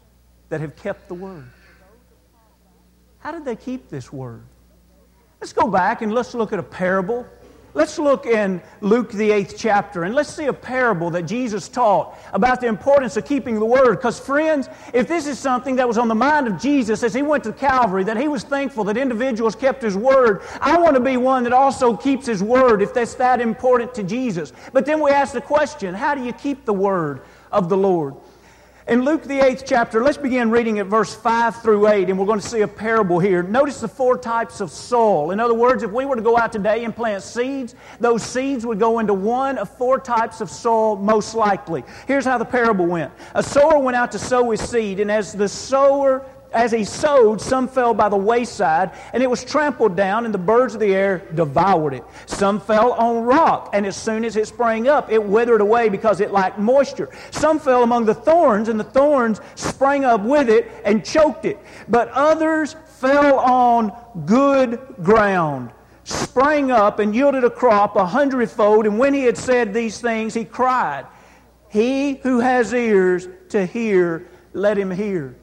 that 0.49 0.61
have 0.61 0.75
kept 0.75 1.07
the 1.07 1.15
word. 1.15 1.49
How 3.21 3.31
did 3.31 3.45
they 3.45 3.57
keep 3.57 3.89
this 3.89 4.13
word? 4.13 4.43
Let's 5.41 5.53
go 5.53 5.69
back 5.69 6.03
and 6.03 6.13
let's 6.13 6.35
look 6.35 6.53
at 6.53 6.59
a 6.59 6.63
parable 6.63 7.27
Let's 7.73 8.01
look 8.01 8.27
in 8.27 8.61
Luke, 8.81 9.13
the 9.13 9.31
eighth 9.31 9.55
chapter, 9.57 10.03
and 10.03 10.13
let's 10.13 10.29
see 10.29 10.47
a 10.47 10.53
parable 10.53 11.09
that 11.11 11.23
Jesus 11.23 11.69
taught 11.69 12.19
about 12.33 12.61
the 12.61 12.67
importance 12.67 13.17
of 13.17 13.25
keeping 13.25 13.61
the 13.61 13.65
Word. 13.65 13.97
Because, 13.97 14.19
friends, 14.19 14.69
if 14.93 15.07
this 15.07 15.29
is 15.29 15.39
something 15.39 15.77
that 15.77 15.87
was 15.87 15.97
on 15.97 16.09
the 16.09 16.15
mind 16.15 16.49
of 16.49 16.61
Jesus 16.61 17.05
as 17.05 17.15
he 17.15 17.23
went 17.23 17.45
to 17.45 17.53
Calvary, 17.53 18.03
that 18.05 18.17
he 18.17 18.27
was 18.27 18.43
thankful 18.43 18.83
that 18.85 18.97
individuals 18.97 19.55
kept 19.55 19.83
his 19.83 19.97
Word, 19.97 20.43
I 20.61 20.79
want 20.79 20.97
to 20.97 21.01
be 21.01 21.17
one 21.17 21.45
that 21.45 21.53
also 21.53 21.97
keeps 21.97 22.27
his 22.27 22.43
Word 22.43 22.83
if 22.83 22.93
that's 22.93 23.15
that 23.15 23.41
important 23.41 23.95
to 23.95 24.03
Jesus. 24.03 24.53
But 24.73 24.85
then 24.85 25.01
we 25.01 25.13
ask 25.13 25.33
the 25.33 25.41
question 25.41 25.95
how 25.95 26.17
do 26.17 26.25
you 26.25 26.33
keep 26.33 26.65
the 26.65 26.75
Word 26.75 27.23
of 27.53 27.69
the 27.69 27.77
Lord? 27.77 28.17
In 28.89 29.05
Luke, 29.05 29.25
the 29.25 29.39
eighth 29.39 29.65
chapter, 29.67 30.03
let's 30.03 30.17
begin 30.17 30.51
reading 30.51 30.79
at 30.79 30.87
verse 30.87 31.15
5 31.15 31.61
through 31.61 31.87
8, 31.87 32.09
and 32.09 32.19
we're 32.19 32.25
going 32.25 32.41
to 32.41 32.49
see 32.49 32.63
a 32.63 32.69
parable 32.69 33.19
here. 33.19 33.43
Notice 33.43 33.79
the 33.79 33.89
four 33.89 34.17
types 34.17 34.63
of 34.63 34.71
soil. 34.71 35.33
In 35.33 35.39
other 35.39 35.53
words, 35.53 35.83
if 35.83 35.91
we 35.91 36.07
were 36.07 36.17
to 36.17 36.23
go 36.23 36.39
out 36.39 36.51
today 36.51 36.85
and 36.85 36.97
plant 36.97 37.23
seeds, 37.23 37.75
those 38.01 38.23
seeds 38.23 38.65
would 38.65 38.79
go 38.79 38.99
into 38.99 39.13
one 39.13 39.59
of 39.59 39.69
four 39.77 40.01
types 40.01 40.41
of 40.41 40.51
soil, 40.51 40.97
most 40.97 41.35
likely. 41.35 41.85
Here's 42.07 42.25
how 42.25 42.39
the 42.39 42.45
parable 42.47 42.87
went 42.87 43.13
A 43.35 43.43
sower 43.43 43.79
went 43.79 43.99
out 43.99 44.11
to 44.13 44.19
sow 44.19 44.51
his 44.51 44.63
seed, 44.63 44.99
and 44.99 45.11
as 45.11 45.35
the 45.35 45.49
sower 45.49 46.25
as 46.53 46.73
he 46.73 46.85
sowed, 46.85 47.41
some 47.41 47.69
fell 47.69 47.95
by 47.95 48.09
the 48.09 48.17
wayside, 48.17 48.91
and 49.13 49.23
it 49.23 49.31
was 49.31 49.45
trampled 49.45 49.97
down, 49.97 50.25
and 50.25 50.35
the 50.35 50.39
birds 50.39 50.75
of 50.75 50.81
the 50.81 50.95
air 50.95 51.19
devoured 51.35 51.95
it. 51.95 52.05
Some 52.27 52.61
fell 52.61 52.93
on 52.93 53.25
rock, 53.25 53.71
and 53.73 53.87
as 53.87 53.97
soon 53.97 54.25
as 54.25 54.37
it 54.37 54.49
sprang 54.49 54.89
up, 54.89 55.11
it 55.11 55.23
withered 55.23 55.61
away 55.61 55.89
because 55.89 56.21
it 56.21 56.33
lacked 56.33 56.59
moisture. 56.59 57.09
Some 57.31 57.59
fell 57.59 57.83
among 57.83 58.05
the 58.05 58.15
thorns, 58.15 58.69
and 58.69 58.79
the 58.79 58.85
thorns 58.85 59.41
sprang 59.55 60.05
up 60.05 60.23
with 60.23 60.49
it 60.49 60.71
and 60.85 61.05
choked 61.05 61.45
it. 61.45 61.59
But 61.89 62.09
others 62.09 62.75
fell 62.99 63.39
on 63.39 63.93
good 64.27 64.79
ground, 65.03 65.71
sprang 66.05 66.71
up, 66.71 66.99
and 66.99 67.15
yielded 67.15 67.45
a 67.45 67.51
crop 67.51 67.97
a 67.97 68.05
hundredfold. 68.05 68.87
And 68.87 68.99
when 68.99 69.15
he 69.15 69.23
had 69.23 69.39
said 69.39 69.73
these 69.73 70.01
things, 70.01 70.35
he 70.35 70.45
cried, 70.45 71.07
He 71.69 72.15
who 72.15 72.41
has 72.41 72.75
ears 72.75 73.29
to 73.51 73.65
hear, 73.65 74.29
let 74.53 74.77
him 74.77 74.91
hear. 74.91 75.37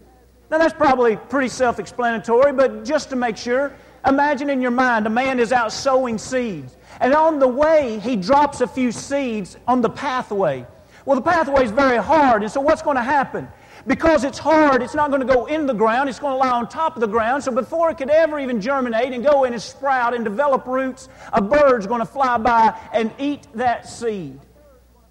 Now, 0.50 0.60
that's 0.60 0.74
probably 0.74 1.18
pretty 1.18 1.50
self 1.50 1.80
explanatory, 1.80 2.54
but 2.54 2.86
just 2.86 3.10
to 3.10 3.16
make 3.16 3.36
sure, 3.36 3.74
imagine 4.06 4.50
in 4.50 4.62
your 4.62 4.72
mind 4.72 5.06
a 5.06 5.10
man 5.10 5.40
is 5.40 5.52
out 5.52 5.74
sowing 5.74 6.18
seeds. 6.18 6.78
And 7.00 7.14
on 7.14 7.40
the 7.40 7.48
way, 7.48 8.00
he 8.00 8.16
drops 8.16 8.62
a 8.62 8.68
few 8.68 8.92
seeds 8.92 9.58
on 9.68 9.82
the 9.82 9.90
pathway. 9.90 10.66
Well, 11.06 11.16
the 11.16 11.22
pathway 11.22 11.64
is 11.64 11.72
very 11.72 11.98
hard, 11.98 12.44
and 12.44 12.52
so 12.52 12.60
what's 12.60 12.82
going 12.82 12.98
to 12.98 13.04
happen? 13.04 13.48
Because 13.86 14.26
it's 14.26 14.38
hard, 14.38 14.84
it's 14.84 14.96
not 14.96 15.10
going 15.10 15.26
to 15.26 15.34
go 15.34 15.46
in 15.46 15.66
the 15.66 15.74
ground, 15.74 16.10
it's 16.10 16.20
going 16.20 16.34
to 16.34 16.38
lie 16.38 16.50
on 16.50 16.68
top 16.68 16.96
of 16.96 17.02
the 17.02 17.08
ground. 17.08 17.44
So 17.44 17.52
before 17.52 17.90
it 17.90 17.98
could 17.98 18.10
ever 18.10 18.40
even 18.40 18.60
germinate 18.60 19.14
and 19.14 19.24
go 19.24 19.46
in 19.46 19.54
and 19.54 19.62
sprout 19.62 20.14
and 20.14 20.26
develop 20.26 20.68
roots, 20.68 21.08
a 21.32 21.42
bird's 21.42 21.88
going 21.88 22.02
to 22.02 22.06
fly 22.06 22.38
by 22.38 22.78
and 22.92 23.14
eat 23.18 23.48
that 23.54 23.88
seed. 23.88 24.40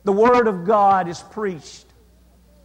The 0.04 0.12
Word 0.12 0.46
of 0.46 0.66
God 0.66 1.08
is 1.08 1.22
preached. 1.22 1.85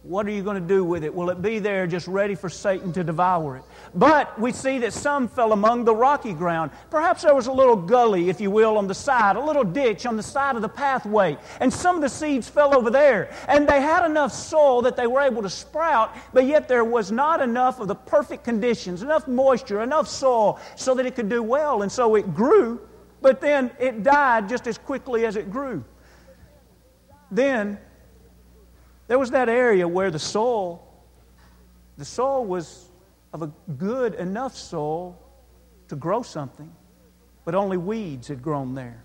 What 0.04 0.26
are 0.26 0.30
you 0.30 0.42
going 0.42 0.60
to 0.60 0.66
do 0.66 0.82
with 0.82 1.04
it? 1.04 1.14
Will 1.14 1.30
it 1.30 1.40
be 1.40 1.60
there 1.60 1.86
just 1.86 2.08
ready 2.08 2.34
for 2.34 2.48
Satan 2.48 2.92
to 2.94 3.04
devour 3.04 3.58
it? 3.58 3.62
But 3.94 4.36
we 4.36 4.50
see 4.50 4.78
that 4.78 4.92
some 4.92 5.28
fell 5.28 5.52
among 5.52 5.84
the 5.84 5.94
rocky 5.94 6.32
ground. 6.32 6.72
Perhaps 6.90 7.22
there 7.22 7.36
was 7.36 7.46
a 7.46 7.52
little 7.52 7.76
gully, 7.76 8.28
if 8.28 8.40
you 8.40 8.50
will, 8.50 8.78
on 8.78 8.88
the 8.88 8.94
side, 8.94 9.36
a 9.36 9.40
little 9.40 9.62
ditch 9.62 10.04
on 10.04 10.16
the 10.16 10.22
side 10.22 10.56
of 10.56 10.62
the 10.62 10.68
pathway. 10.68 11.38
And 11.60 11.72
some 11.72 11.94
of 11.94 12.02
the 12.02 12.08
seeds 12.08 12.48
fell 12.48 12.74
over 12.74 12.90
there. 12.90 13.32
And 13.46 13.68
they 13.68 13.80
had 13.80 14.04
enough 14.04 14.32
soil 14.32 14.82
that 14.82 14.96
they 14.96 15.06
were 15.06 15.20
able 15.20 15.42
to 15.42 15.50
sprout, 15.50 16.16
but 16.32 16.46
yet 16.46 16.66
there 16.66 16.84
was 16.84 17.12
not 17.12 17.40
enough 17.40 17.78
of 17.78 17.86
the 17.86 17.94
perfect 17.94 18.42
conditions, 18.42 19.02
enough 19.02 19.28
moisture, 19.28 19.82
enough 19.82 20.08
soil 20.08 20.58
so 20.74 20.94
that 20.94 21.06
it 21.06 21.14
could 21.14 21.28
do 21.28 21.44
well. 21.44 21.82
And 21.82 21.92
so 21.92 22.16
it 22.16 22.34
grew, 22.34 22.80
but 23.20 23.40
then 23.40 23.70
it 23.78 24.02
died 24.02 24.48
just 24.48 24.66
as 24.66 24.78
quickly 24.78 25.26
as 25.26 25.36
it 25.36 25.48
grew. 25.48 25.84
Then 27.30 27.78
there 29.12 29.18
was 29.18 29.32
that 29.32 29.50
area 29.50 29.86
where 29.86 30.10
the 30.10 30.18
soul, 30.18 30.90
the 31.98 32.04
soul 32.06 32.46
was 32.46 32.88
of 33.34 33.42
a 33.42 33.52
good 33.76 34.14
enough 34.14 34.56
soul 34.56 35.18
to 35.88 35.96
grow 35.96 36.22
something, 36.22 36.74
but 37.44 37.54
only 37.54 37.76
weeds 37.76 38.28
had 38.28 38.40
grown 38.40 38.74
there. 38.74 39.04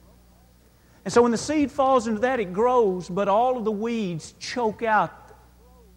And 1.03 1.13
so 1.13 1.21
when 1.21 1.33
the 1.33 1.37
seed 1.37 1.69
falls 1.69 2.07
into 2.07 2.21
that, 2.21 2.39
it 2.39 2.53
grows, 2.53 3.09
but 3.09 3.27
all 3.27 3.57
of 3.57 3.65
the 3.65 3.71
weeds 3.73 4.33
choke 4.39 4.81
out 4.81 5.11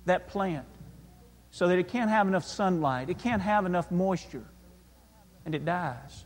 that 0.07 0.27
plant 0.27 0.67
so 1.53 1.69
that 1.69 1.79
it 1.79 1.87
can't 1.87 2.11
have 2.11 2.27
enough 2.27 2.45
sunlight, 2.45 3.11
it 3.11 3.19
can't 3.21 3.43
have 3.43 3.65
enough 3.65 3.93
moisture, 3.93 4.51
and 5.47 5.55
it 5.55 5.65
dies. 5.65 6.25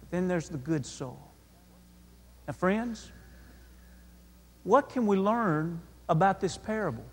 But 0.00 0.12
then 0.12 0.28
there's 0.28 0.48
the 0.48 0.56
good 0.56 0.86
soul. 0.86 1.20
Now, 2.46 2.54
friends, 2.54 3.12
what 4.62 4.88
can 4.88 5.06
we 5.06 5.18
learn 5.18 5.82
about 6.08 6.40
this 6.40 6.56
parable? 6.56 7.04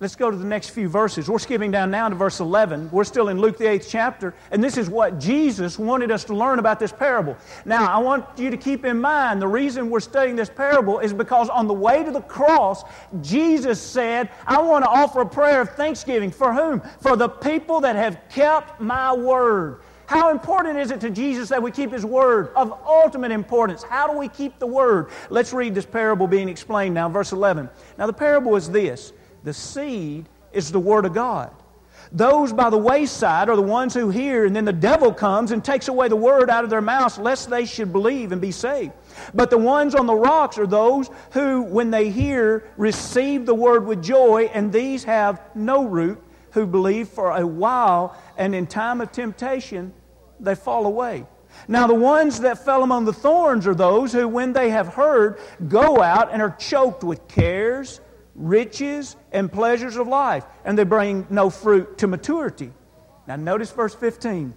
Let's 0.00 0.16
go 0.16 0.30
to 0.30 0.36
the 0.36 0.46
next 0.46 0.70
few 0.70 0.88
verses. 0.88 1.28
We're 1.28 1.38
skipping 1.38 1.70
down 1.70 1.90
now 1.90 2.08
to 2.08 2.14
verse 2.14 2.40
11. 2.40 2.88
We're 2.90 3.04
still 3.04 3.28
in 3.28 3.38
Luke, 3.38 3.58
the 3.58 3.66
eighth 3.66 3.86
chapter, 3.90 4.34
and 4.50 4.64
this 4.64 4.78
is 4.78 4.88
what 4.88 5.20
Jesus 5.20 5.78
wanted 5.78 6.10
us 6.10 6.24
to 6.24 6.34
learn 6.34 6.58
about 6.58 6.80
this 6.80 6.90
parable. 6.90 7.36
Now, 7.66 7.84
I 7.84 7.98
want 7.98 8.24
you 8.38 8.48
to 8.48 8.56
keep 8.56 8.86
in 8.86 8.98
mind 8.98 9.42
the 9.42 9.46
reason 9.46 9.90
we're 9.90 10.00
studying 10.00 10.36
this 10.36 10.48
parable 10.48 11.00
is 11.00 11.12
because 11.12 11.50
on 11.50 11.66
the 11.66 11.74
way 11.74 12.02
to 12.02 12.10
the 12.10 12.22
cross, 12.22 12.82
Jesus 13.20 13.78
said, 13.78 14.30
I 14.46 14.62
want 14.62 14.86
to 14.86 14.90
offer 14.90 15.20
a 15.20 15.28
prayer 15.28 15.60
of 15.60 15.68
thanksgiving. 15.72 16.30
For 16.30 16.54
whom? 16.54 16.80
For 17.02 17.14
the 17.14 17.28
people 17.28 17.82
that 17.82 17.94
have 17.94 18.18
kept 18.30 18.80
my 18.80 19.12
word. 19.12 19.82
How 20.10 20.32
important 20.32 20.76
is 20.76 20.90
it 20.90 21.00
to 21.02 21.10
Jesus 21.10 21.50
that 21.50 21.62
we 21.62 21.70
keep 21.70 21.92
His 21.92 22.04
Word? 22.04 22.50
Of 22.56 22.72
ultimate 22.84 23.30
importance. 23.30 23.84
How 23.84 24.10
do 24.10 24.18
we 24.18 24.26
keep 24.26 24.58
the 24.58 24.66
Word? 24.66 25.10
Let's 25.28 25.52
read 25.52 25.72
this 25.72 25.86
parable 25.86 26.26
being 26.26 26.48
explained 26.48 26.96
now, 26.96 27.08
verse 27.08 27.30
11. 27.30 27.70
Now, 27.96 28.08
the 28.08 28.12
parable 28.12 28.56
is 28.56 28.68
this 28.68 29.12
the 29.44 29.54
seed 29.54 30.28
is 30.52 30.72
the 30.72 30.80
Word 30.80 31.04
of 31.04 31.14
God. 31.14 31.52
Those 32.10 32.52
by 32.52 32.70
the 32.70 32.76
wayside 32.76 33.48
are 33.48 33.54
the 33.54 33.62
ones 33.62 33.94
who 33.94 34.10
hear, 34.10 34.46
and 34.46 34.56
then 34.56 34.64
the 34.64 34.72
devil 34.72 35.14
comes 35.14 35.52
and 35.52 35.64
takes 35.64 35.86
away 35.86 36.08
the 36.08 36.16
word 36.16 36.50
out 36.50 36.64
of 36.64 36.70
their 36.70 36.80
mouths, 36.80 37.16
lest 37.16 37.48
they 37.48 37.64
should 37.64 37.92
believe 37.92 38.32
and 38.32 38.40
be 38.40 38.50
saved. 38.50 38.90
But 39.32 39.48
the 39.48 39.58
ones 39.58 39.94
on 39.94 40.06
the 40.06 40.14
rocks 40.14 40.58
are 40.58 40.66
those 40.66 41.08
who, 41.30 41.62
when 41.62 41.92
they 41.92 42.10
hear, 42.10 42.64
receive 42.76 43.46
the 43.46 43.54
word 43.54 43.86
with 43.86 44.02
joy, 44.02 44.50
and 44.52 44.72
these 44.72 45.04
have 45.04 45.40
no 45.54 45.84
root, 45.84 46.20
who 46.50 46.66
believe 46.66 47.08
for 47.08 47.30
a 47.30 47.46
while, 47.46 48.20
and 48.36 48.56
in 48.56 48.66
time 48.66 49.00
of 49.00 49.12
temptation, 49.12 49.92
they 50.40 50.54
fall 50.54 50.86
away. 50.86 51.26
Now, 51.68 51.86
the 51.86 51.94
ones 51.94 52.40
that 52.40 52.64
fell 52.64 52.82
among 52.82 53.04
the 53.04 53.12
thorns 53.12 53.66
are 53.66 53.74
those 53.74 54.12
who, 54.12 54.26
when 54.28 54.52
they 54.52 54.70
have 54.70 54.88
heard, 54.88 55.38
go 55.68 56.00
out 56.00 56.32
and 56.32 56.40
are 56.40 56.56
choked 56.58 57.04
with 57.04 57.26
cares 57.28 58.00
riches 58.34 59.16
and 59.32 59.52
pleasures 59.52 59.96
of 59.96 60.08
life, 60.08 60.44
and 60.64 60.78
they 60.78 60.84
bring 60.84 61.26
no 61.30 61.50
fruit 61.50 61.98
to 61.98 62.06
maturity. 62.06 62.72
Now, 63.26 63.36
notice 63.36 63.70
verse 63.70 63.94
15. 63.94 64.54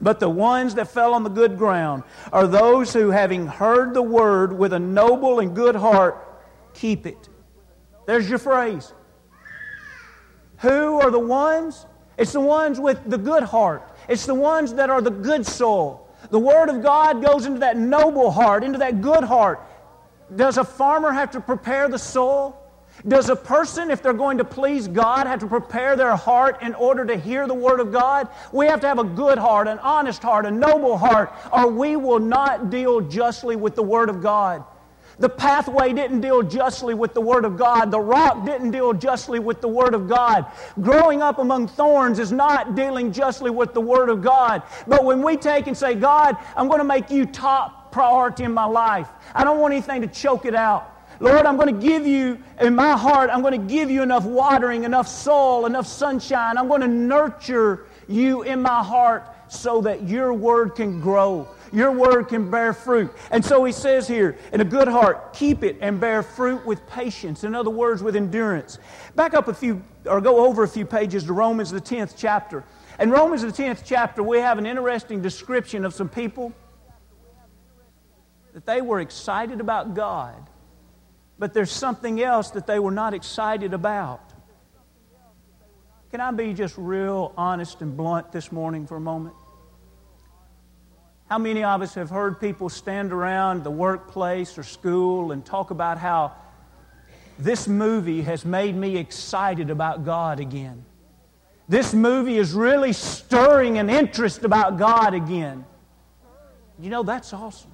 But 0.00 0.20
the 0.20 0.28
ones 0.28 0.74
that 0.74 0.88
fell 0.88 1.14
on 1.14 1.24
the 1.24 1.30
good 1.30 1.56
ground 1.56 2.02
are 2.32 2.46
those 2.46 2.92
who, 2.92 3.10
having 3.10 3.46
heard 3.46 3.94
the 3.94 4.02
word 4.02 4.52
with 4.52 4.74
a 4.74 4.78
noble 4.78 5.40
and 5.40 5.56
good 5.56 5.74
heart, 5.74 6.22
keep 6.74 7.06
it. 7.06 7.28
There's 8.06 8.28
your 8.28 8.38
phrase. 8.38 8.92
Who 10.58 11.00
are 11.00 11.10
the 11.10 11.18
ones? 11.18 11.86
It's 12.18 12.32
the 12.32 12.40
ones 12.40 12.78
with 12.78 13.00
the 13.08 13.18
good 13.18 13.42
heart. 13.42 13.95
It's 14.08 14.26
the 14.26 14.34
ones 14.34 14.74
that 14.74 14.90
are 14.90 15.00
the 15.00 15.10
good 15.10 15.46
soul. 15.46 16.08
The 16.30 16.38
Word 16.38 16.68
of 16.68 16.82
God 16.82 17.24
goes 17.24 17.46
into 17.46 17.60
that 17.60 17.76
noble 17.76 18.30
heart, 18.30 18.64
into 18.64 18.78
that 18.78 19.00
good 19.00 19.24
heart. 19.24 19.60
Does 20.34 20.58
a 20.58 20.64
farmer 20.64 21.12
have 21.12 21.30
to 21.32 21.40
prepare 21.40 21.88
the 21.88 21.98
soul? 21.98 22.62
Does 23.06 23.28
a 23.28 23.36
person, 23.36 23.90
if 23.90 24.02
they're 24.02 24.12
going 24.12 24.38
to 24.38 24.44
please 24.44 24.88
God, 24.88 25.26
have 25.26 25.40
to 25.40 25.46
prepare 25.46 25.96
their 25.96 26.16
heart 26.16 26.62
in 26.62 26.74
order 26.74 27.04
to 27.04 27.16
hear 27.16 27.46
the 27.46 27.54
Word 27.54 27.78
of 27.78 27.92
God? 27.92 28.28
We 28.52 28.66
have 28.66 28.80
to 28.80 28.88
have 28.88 28.98
a 28.98 29.04
good 29.04 29.38
heart, 29.38 29.68
an 29.68 29.78
honest 29.80 30.22
heart, 30.22 30.46
a 30.46 30.50
noble 30.50 30.96
heart, 30.96 31.32
or 31.52 31.70
we 31.70 31.96
will 31.96 32.18
not 32.18 32.70
deal 32.70 33.00
justly 33.02 33.54
with 33.54 33.76
the 33.76 33.82
Word 33.82 34.08
of 34.08 34.22
God. 34.22 34.64
The 35.18 35.28
pathway 35.30 35.94
didn't 35.94 36.20
deal 36.20 36.42
justly 36.42 36.92
with 36.92 37.14
the 37.14 37.22
Word 37.22 37.46
of 37.46 37.56
God. 37.56 37.90
The 37.90 38.00
rock 38.00 38.44
didn't 38.44 38.72
deal 38.72 38.92
justly 38.92 39.38
with 39.38 39.62
the 39.62 39.68
Word 39.68 39.94
of 39.94 40.08
God. 40.08 40.46
Growing 40.82 41.22
up 41.22 41.38
among 41.38 41.68
thorns 41.68 42.18
is 42.18 42.32
not 42.32 42.74
dealing 42.74 43.12
justly 43.12 43.50
with 43.50 43.72
the 43.72 43.80
Word 43.80 44.10
of 44.10 44.22
God. 44.22 44.62
But 44.86 45.04
when 45.04 45.22
we 45.22 45.38
take 45.38 45.68
and 45.68 45.76
say, 45.76 45.94
God, 45.94 46.36
I'm 46.54 46.68
going 46.68 46.80
to 46.80 46.84
make 46.84 47.10
you 47.10 47.24
top 47.24 47.92
priority 47.92 48.44
in 48.44 48.52
my 48.52 48.66
life, 48.66 49.08
I 49.34 49.42
don't 49.42 49.58
want 49.58 49.72
anything 49.72 50.02
to 50.02 50.08
choke 50.08 50.44
it 50.44 50.54
out. 50.54 50.92
Lord, 51.18 51.46
I'm 51.46 51.56
going 51.56 51.74
to 51.74 51.80
give 51.80 52.06
you, 52.06 52.38
in 52.60 52.74
my 52.74 52.94
heart, 52.94 53.30
I'm 53.32 53.40
going 53.40 53.58
to 53.58 53.74
give 53.74 53.90
you 53.90 54.02
enough 54.02 54.24
watering, 54.26 54.84
enough 54.84 55.08
soul, 55.08 55.64
enough 55.64 55.86
sunshine. 55.86 56.58
I'm 56.58 56.68
going 56.68 56.82
to 56.82 56.88
nurture 56.88 57.86
you 58.06 58.42
in 58.42 58.60
my 58.60 58.82
heart 58.82 59.24
so 59.48 59.80
that 59.82 60.06
your 60.06 60.34
word 60.34 60.74
can 60.74 61.00
grow. 61.00 61.48
Your 61.72 61.92
word 61.92 62.28
can 62.28 62.50
bear 62.50 62.72
fruit. 62.72 63.12
And 63.30 63.44
so 63.44 63.64
he 63.64 63.72
says 63.72 64.06
here, 64.08 64.36
in 64.52 64.60
a 64.60 64.64
good 64.64 64.88
heart, 64.88 65.32
keep 65.32 65.62
it 65.62 65.78
and 65.80 66.00
bear 66.00 66.22
fruit 66.22 66.64
with 66.66 66.86
patience. 66.88 67.44
In 67.44 67.54
other 67.54 67.70
words, 67.70 68.02
with 68.02 68.16
endurance. 68.16 68.78
Back 69.14 69.34
up 69.34 69.48
a 69.48 69.54
few, 69.54 69.82
or 70.04 70.20
go 70.20 70.46
over 70.46 70.62
a 70.62 70.68
few 70.68 70.86
pages 70.86 71.24
to 71.24 71.32
Romans, 71.32 71.70
the 71.70 71.80
10th 71.80 72.14
chapter. 72.16 72.64
In 72.98 73.10
Romans, 73.10 73.42
the 73.42 73.48
10th 73.48 73.82
chapter, 73.84 74.22
we 74.22 74.38
have 74.38 74.58
an 74.58 74.66
interesting 74.66 75.22
description 75.22 75.84
of 75.84 75.94
some 75.94 76.08
people 76.08 76.52
that 78.54 78.64
they 78.64 78.80
were 78.80 79.00
excited 79.00 79.60
about 79.60 79.94
God 79.94 80.48
but 81.38 81.52
there's 81.52 81.70
something 81.70 82.22
else 82.22 82.50
that 82.50 82.66
they 82.66 82.78
were 82.78 82.90
not 82.90 83.14
excited 83.14 83.74
about. 83.74 84.32
Can 86.10 86.20
I 86.20 86.30
be 86.30 86.54
just 86.54 86.76
real 86.78 87.32
honest 87.36 87.82
and 87.82 87.96
blunt 87.96 88.32
this 88.32 88.50
morning 88.50 88.86
for 88.86 88.96
a 88.96 89.00
moment? 89.00 89.34
How 91.28 91.38
many 91.38 91.64
of 91.64 91.82
us 91.82 91.94
have 91.94 92.08
heard 92.08 92.38
people 92.40 92.68
stand 92.68 93.12
around 93.12 93.64
the 93.64 93.70
workplace 93.70 94.56
or 94.56 94.62
school 94.62 95.32
and 95.32 95.44
talk 95.44 95.72
about 95.72 95.98
how 95.98 96.32
this 97.36 97.66
movie 97.66 98.22
has 98.22 98.44
made 98.44 98.76
me 98.76 98.96
excited 98.96 99.68
about 99.70 100.04
God 100.04 100.38
again? 100.38 100.84
This 101.68 101.92
movie 101.92 102.38
is 102.38 102.52
really 102.52 102.92
stirring 102.92 103.78
an 103.78 103.90
interest 103.90 104.44
about 104.44 104.78
God 104.78 105.14
again. 105.14 105.64
You 106.78 106.90
know, 106.90 107.02
that's 107.02 107.32
awesome. 107.32 107.72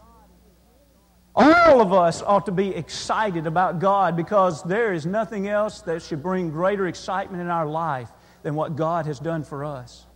All 1.34 1.82
of 1.82 1.92
us 1.92 2.22
ought 2.22 2.46
to 2.46 2.52
be 2.52 2.74
excited 2.74 3.46
about 3.46 3.80
God 3.80 4.16
because 4.16 4.62
there 4.62 4.94
is 4.94 5.04
nothing 5.04 5.48
else 5.48 5.82
that 5.82 6.00
should 6.00 6.22
bring 6.22 6.50
greater 6.50 6.86
excitement 6.86 7.42
in 7.42 7.48
our 7.48 7.66
life 7.66 8.10
than 8.42 8.54
what 8.54 8.76
God 8.76 9.04
has 9.04 9.18
done 9.18 9.44
for 9.44 9.62
us. 9.62 10.06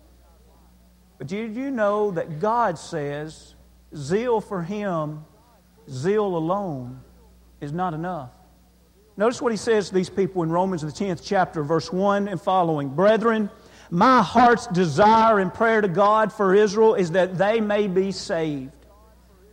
But 1.18 1.26
did 1.26 1.56
you 1.56 1.70
know 1.70 2.10
that 2.12 2.40
God 2.40 2.78
says 2.78 3.54
zeal 3.94 4.40
for 4.40 4.62
Him, 4.62 5.24
zeal 5.88 6.26
alone, 6.36 7.00
is 7.60 7.72
not 7.72 7.94
enough? 7.94 8.30
Notice 9.16 9.40
what 9.40 9.52
He 9.52 9.56
says 9.56 9.88
to 9.88 9.94
these 9.94 10.10
people 10.10 10.42
in 10.42 10.50
Romans, 10.50 10.82
the 10.82 10.88
10th 10.88 11.22
chapter, 11.24 11.62
verse 11.62 11.90
1 11.90 12.28
and 12.28 12.40
following. 12.40 12.90
Brethren, 12.90 13.48
my 13.90 14.22
heart's 14.22 14.66
desire 14.66 15.38
and 15.38 15.52
prayer 15.52 15.80
to 15.80 15.88
God 15.88 16.32
for 16.32 16.54
Israel 16.54 16.94
is 16.94 17.12
that 17.12 17.38
they 17.38 17.60
may 17.60 17.86
be 17.86 18.12
saved. 18.12 18.72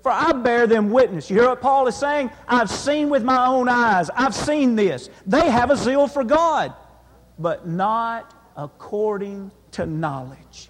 For 0.01 0.11
I 0.11 0.33
bear 0.33 0.67
them 0.67 0.89
witness. 0.89 1.29
You 1.29 1.37
hear 1.37 1.47
what 1.47 1.61
Paul 1.61 1.87
is 1.87 1.95
saying? 1.95 2.29
I've 2.45 2.69
seen 2.69 3.09
with 3.09 3.23
my 3.23 3.45
own 3.45 3.69
eyes. 3.69 4.09
I've 4.09 4.35
seen 4.35 4.75
this. 4.75 5.09
They 5.25 5.49
have 5.49 5.71
a 5.71 5.77
zeal 5.77 6.07
for 6.07 6.25
God, 6.25 6.73
but 7.39 7.65
not 7.65 8.33
according 8.57 9.49
to 9.71 9.85
knowledge. 9.85 10.69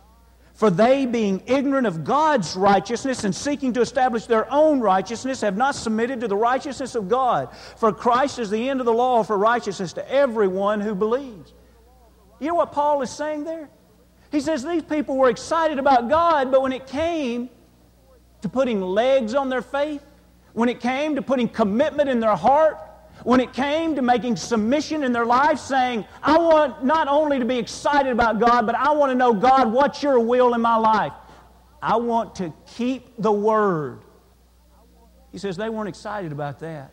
For 0.64 0.70
they, 0.70 1.06
being 1.06 1.44
ignorant 1.46 1.86
of 1.86 2.06
God's 2.06 2.56
righteousness 2.56 3.26
and 3.26 3.36
seeking 3.36 3.74
to 3.74 3.82
establish 3.82 4.28
their 4.28 4.50
own 4.50 4.80
righteousness, 4.80 5.42
have 5.42 5.58
not 5.58 5.76
submitted 5.76 6.22
to 6.22 6.30
the 6.30 6.38
righteousness 6.38 6.96
of 6.96 7.10
God. 7.10 7.50
For 7.76 7.92
Christ 7.92 8.40
is 8.40 8.50
the 8.50 8.70
end 8.70 8.80
of 8.80 8.86
the 8.86 8.94
law 8.94 9.24
for 9.24 9.38
righteousness 9.38 9.92
to 9.92 10.10
everyone 10.10 10.80
who 10.80 10.96
believes. 10.96 11.52
You 12.40 12.48
know 12.48 12.54
what 12.54 12.72
Paul 12.72 13.02
is 13.02 13.10
saying 13.10 13.44
there? 13.44 13.68
He 14.32 14.40
says 14.40 14.64
these 14.64 14.84
people 14.84 15.18
were 15.18 15.30
excited 15.30 15.80
about 15.80 16.08
God, 16.08 16.50
but 16.50 16.62
when 16.62 16.72
it 16.72 16.88
came 16.88 17.50
to 18.42 18.48
putting 18.48 18.80
legs 18.80 19.36
on 19.36 19.50
their 19.50 19.62
faith, 19.62 20.02
when 20.54 20.70
it 20.70 20.80
came 20.80 21.16
to 21.18 21.22
putting 21.22 21.50
commitment 21.50 22.08
in 22.08 22.22
their 22.22 22.38
heart, 22.38 22.78
when 23.24 23.40
it 23.40 23.54
came 23.54 23.96
to 23.96 24.02
making 24.02 24.36
submission 24.36 25.04
in 25.04 25.14
their 25.14 25.26
life, 25.26 25.60
saying, 25.60 26.06
I 26.22 26.38
want 26.38 26.84
not 26.84 27.08
only 27.08 27.40
to 27.40 27.46
be 27.46 27.58
excited 27.58 28.12
about 28.12 28.40
God, 28.40 28.66
but 28.66 28.76
I 28.76 28.92
want 28.92 29.12
to 29.12 29.16
know, 29.16 29.34
God, 29.34 29.72
what's 29.72 30.04
your 30.04 30.20
will 30.20 30.54
in 30.54 30.62
my 30.62 30.76
life? 30.76 31.14
I 31.82 31.98
want 31.98 32.36
to 32.36 32.54
keep 32.76 33.14
the 33.18 33.32
word. 33.32 34.02
He 35.32 35.38
says 35.38 35.58
they 35.58 35.70
weren't 35.70 35.90
excited 35.90 36.32
about 36.32 36.60
that. 36.60 36.92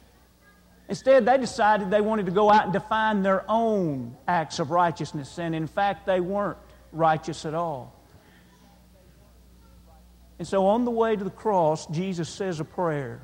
Instead, 0.89 1.25
they 1.25 1.39
decided 1.39 1.91
they 1.91 2.01
wanted 2.01 2.27
to 2.27 2.33
go 2.33 2.51
out 2.51 2.65
and 2.65 2.73
define 2.73 3.23
their 3.23 3.45
own 3.49 4.17
acts 4.27 4.59
of 4.59 4.73
righteousness, 4.73 5.39
and 5.39 5.55
in 5.55 5.69
fact, 5.69 6.05
they 6.05 6.21
weren't 6.21 6.59
righteous 6.93 7.47
at 7.47 7.55
all. 7.55 7.95
And 10.41 10.49
so 10.49 10.67
on 10.67 10.85
the 10.85 10.91
way 10.91 11.15
to 11.15 11.23
the 11.23 11.31
cross, 11.31 11.87
Jesus 11.87 12.29
says 12.29 12.61
a 12.61 12.65
prayer. 12.65 13.21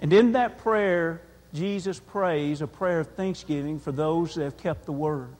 And 0.00 0.12
in 0.12 0.32
that 0.32 0.58
prayer, 0.58 1.20
Jesus 1.52 1.98
prays 1.98 2.60
a 2.62 2.66
prayer 2.66 3.00
of 3.00 3.08
thanksgiving 3.08 3.80
for 3.80 3.92
those 3.92 4.34
that 4.34 4.44
have 4.44 4.56
kept 4.56 4.86
the 4.86 4.92
word. 4.92 5.34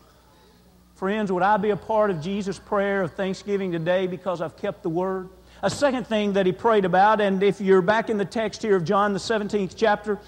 Friends, 0.95 1.33
would 1.33 1.43
I 1.43 1.57
be 1.57 1.71
a 1.71 1.77
part 1.77 2.11
of 2.11 2.21
Jesus' 2.21 2.59
prayer 2.59 3.03
of 3.03 3.13
thanksgiving 3.15 3.73
today 3.73 4.07
because 4.07 4.41
I've 4.41 4.57
kept 4.57 4.83
the 4.83 4.91
word? 4.91 5.29
A 5.63 5.71
second 5.71 6.07
thing 6.07 6.35
that 6.35 6.47
he 6.47 6.53
prayed 6.53 6.85
about, 6.85 7.21
and 7.21 7.43
if 7.43 7.61
you're 7.61 7.83
back 7.83 8.11
in 8.11 8.19
the 8.19 8.25
text 8.25 8.63
here 8.63 8.77
of 8.77 8.85
John, 8.85 9.13
the 9.13 9.19
17th 9.19 9.75
chapter, 9.77 10.19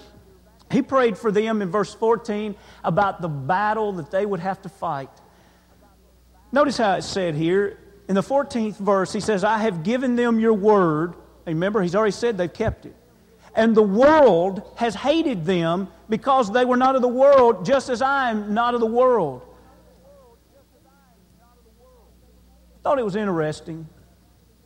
he 0.71 0.81
prayed 0.81 1.17
for 1.17 1.31
them 1.31 1.61
in 1.61 1.69
verse 1.69 1.93
14 1.93 2.55
about 2.83 3.21
the 3.21 3.27
battle 3.27 3.93
that 3.93 4.09
they 4.09 4.25
would 4.25 4.39
have 4.39 4.61
to 4.63 4.69
fight. 4.69 5.09
Notice 6.51 6.77
how 6.77 6.93
it's 6.93 7.07
said 7.07 7.35
here 7.35 7.77
in 8.07 8.15
the 8.15 8.21
14th 8.21 8.77
verse, 8.77 9.13
he 9.13 9.19
says, 9.19 9.43
I 9.43 9.59
have 9.59 9.83
given 9.83 10.15
them 10.15 10.39
your 10.39 10.53
word. 10.53 11.13
And 11.45 11.55
Remember, 11.55 11.81
he's 11.81 11.95
already 11.95 12.11
said 12.11 12.37
they've 12.37 12.51
kept 12.51 12.85
it. 12.85 12.95
And 13.55 13.75
the 13.75 13.83
world 13.83 14.73
has 14.77 14.95
hated 14.95 15.45
them 15.45 15.87
because 16.09 16.51
they 16.51 16.65
were 16.65 16.77
not 16.77 16.95
of 16.95 17.01
the 17.01 17.07
world, 17.07 17.65
just 17.65 17.89
as 17.89 18.01
I 18.01 18.31
am 18.31 18.53
not 18.53 18.73
of 18.73 18.79
the 18.79 18.87
world. 18.87 19.43
thought 22.83 22.99
it 22.99 23.05
was 23.05 23.15
interesting. 23.15 23.87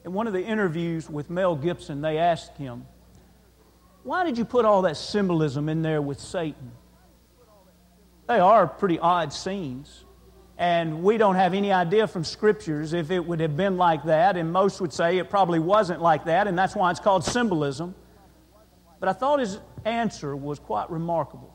In 0.03 0.13
one 0.13 0.25
of 0.25 0.33
the 0.33 0.43
interviews 0.43 1.09
with 1.09 1.29
Mel 1.29 1.55
Gibson, 1.55 2.01
they 2.01 2.17
asked 2.17 2.57
him, 2.57 2.85
Why 4.03 4.25
did 4.25 4.37
you 4.37 4.45
put 4.45 4.65
all 4.65 4.81
that 4.83 4.97
symbolism 4.97 5.69
in 5.69 5.83
there 5.83 6.01
with 6.01 6.19
Satan? 6.19 6.71
They 8.27 8.39
are 8.39 8.67
pretty 8.67 8.97
odd 8.99 9.31
scenes. 9.31 10.03
And 10.57 11.03
we 11.03 11.19
don't 11.19 11.35
have 11.35 11.53
any 11.53 11.71
idea 11.71 12.07
from 12.07 12.23
scriptures 12.23 12.93
if 12.93 13.11
it 13.11 13.19
would 13.19 13.39
have 13.39 13.55
been 13.55 13.77
like 13.77 14.05
that. 14.05 14.37
And 14.37 14.51
most 14.51 14.81
would 14.81 14.91
say 14.91 15.19
it 15.19 15.29
probably 15.29 15.59
wasn't 15.59 16.01
like 16.01 16.25
that, 16.25 16.47
and 16.47 16.57
that's 16.57 16.75
why 16.75 16.89
it's 16.89 16.99
called 16.99 17.23
symbolism. 17.23 17.93
But 18.99 19.09
I 19.09 19.13
thought 19.13 19.39
his 19.39 19.59
answer 19.85 20.35
was 20.35 20.59
quite 20.59 20.89
remarkable. 20.89 21.53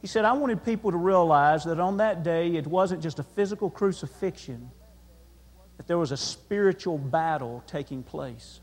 He 0.00 0.06
said, 0.08 0.24
I 0.24 0.32
wanted 0.32 0.64
people 0.64 0.90
to 0.90 0.96
realize 0.96 1.64
that 1.64 1.78
on 1.78 1.98
that 1.98 2.22
day 2.22 2.56
it 2.56 2.66
wasn't 2.66 3.02
just 3.02 3.18
a 3.18 3.22
physical 3.22 3.70
crucifixion, 3.70 4.70
that 5.76 5.86
there 5.86 5.98
was 5.98 6.10
a 6.12 6.16
spiritual 6.16 6.98
battle 6.98 7.62
taking 7.66 8.02
place. 8.02 8.60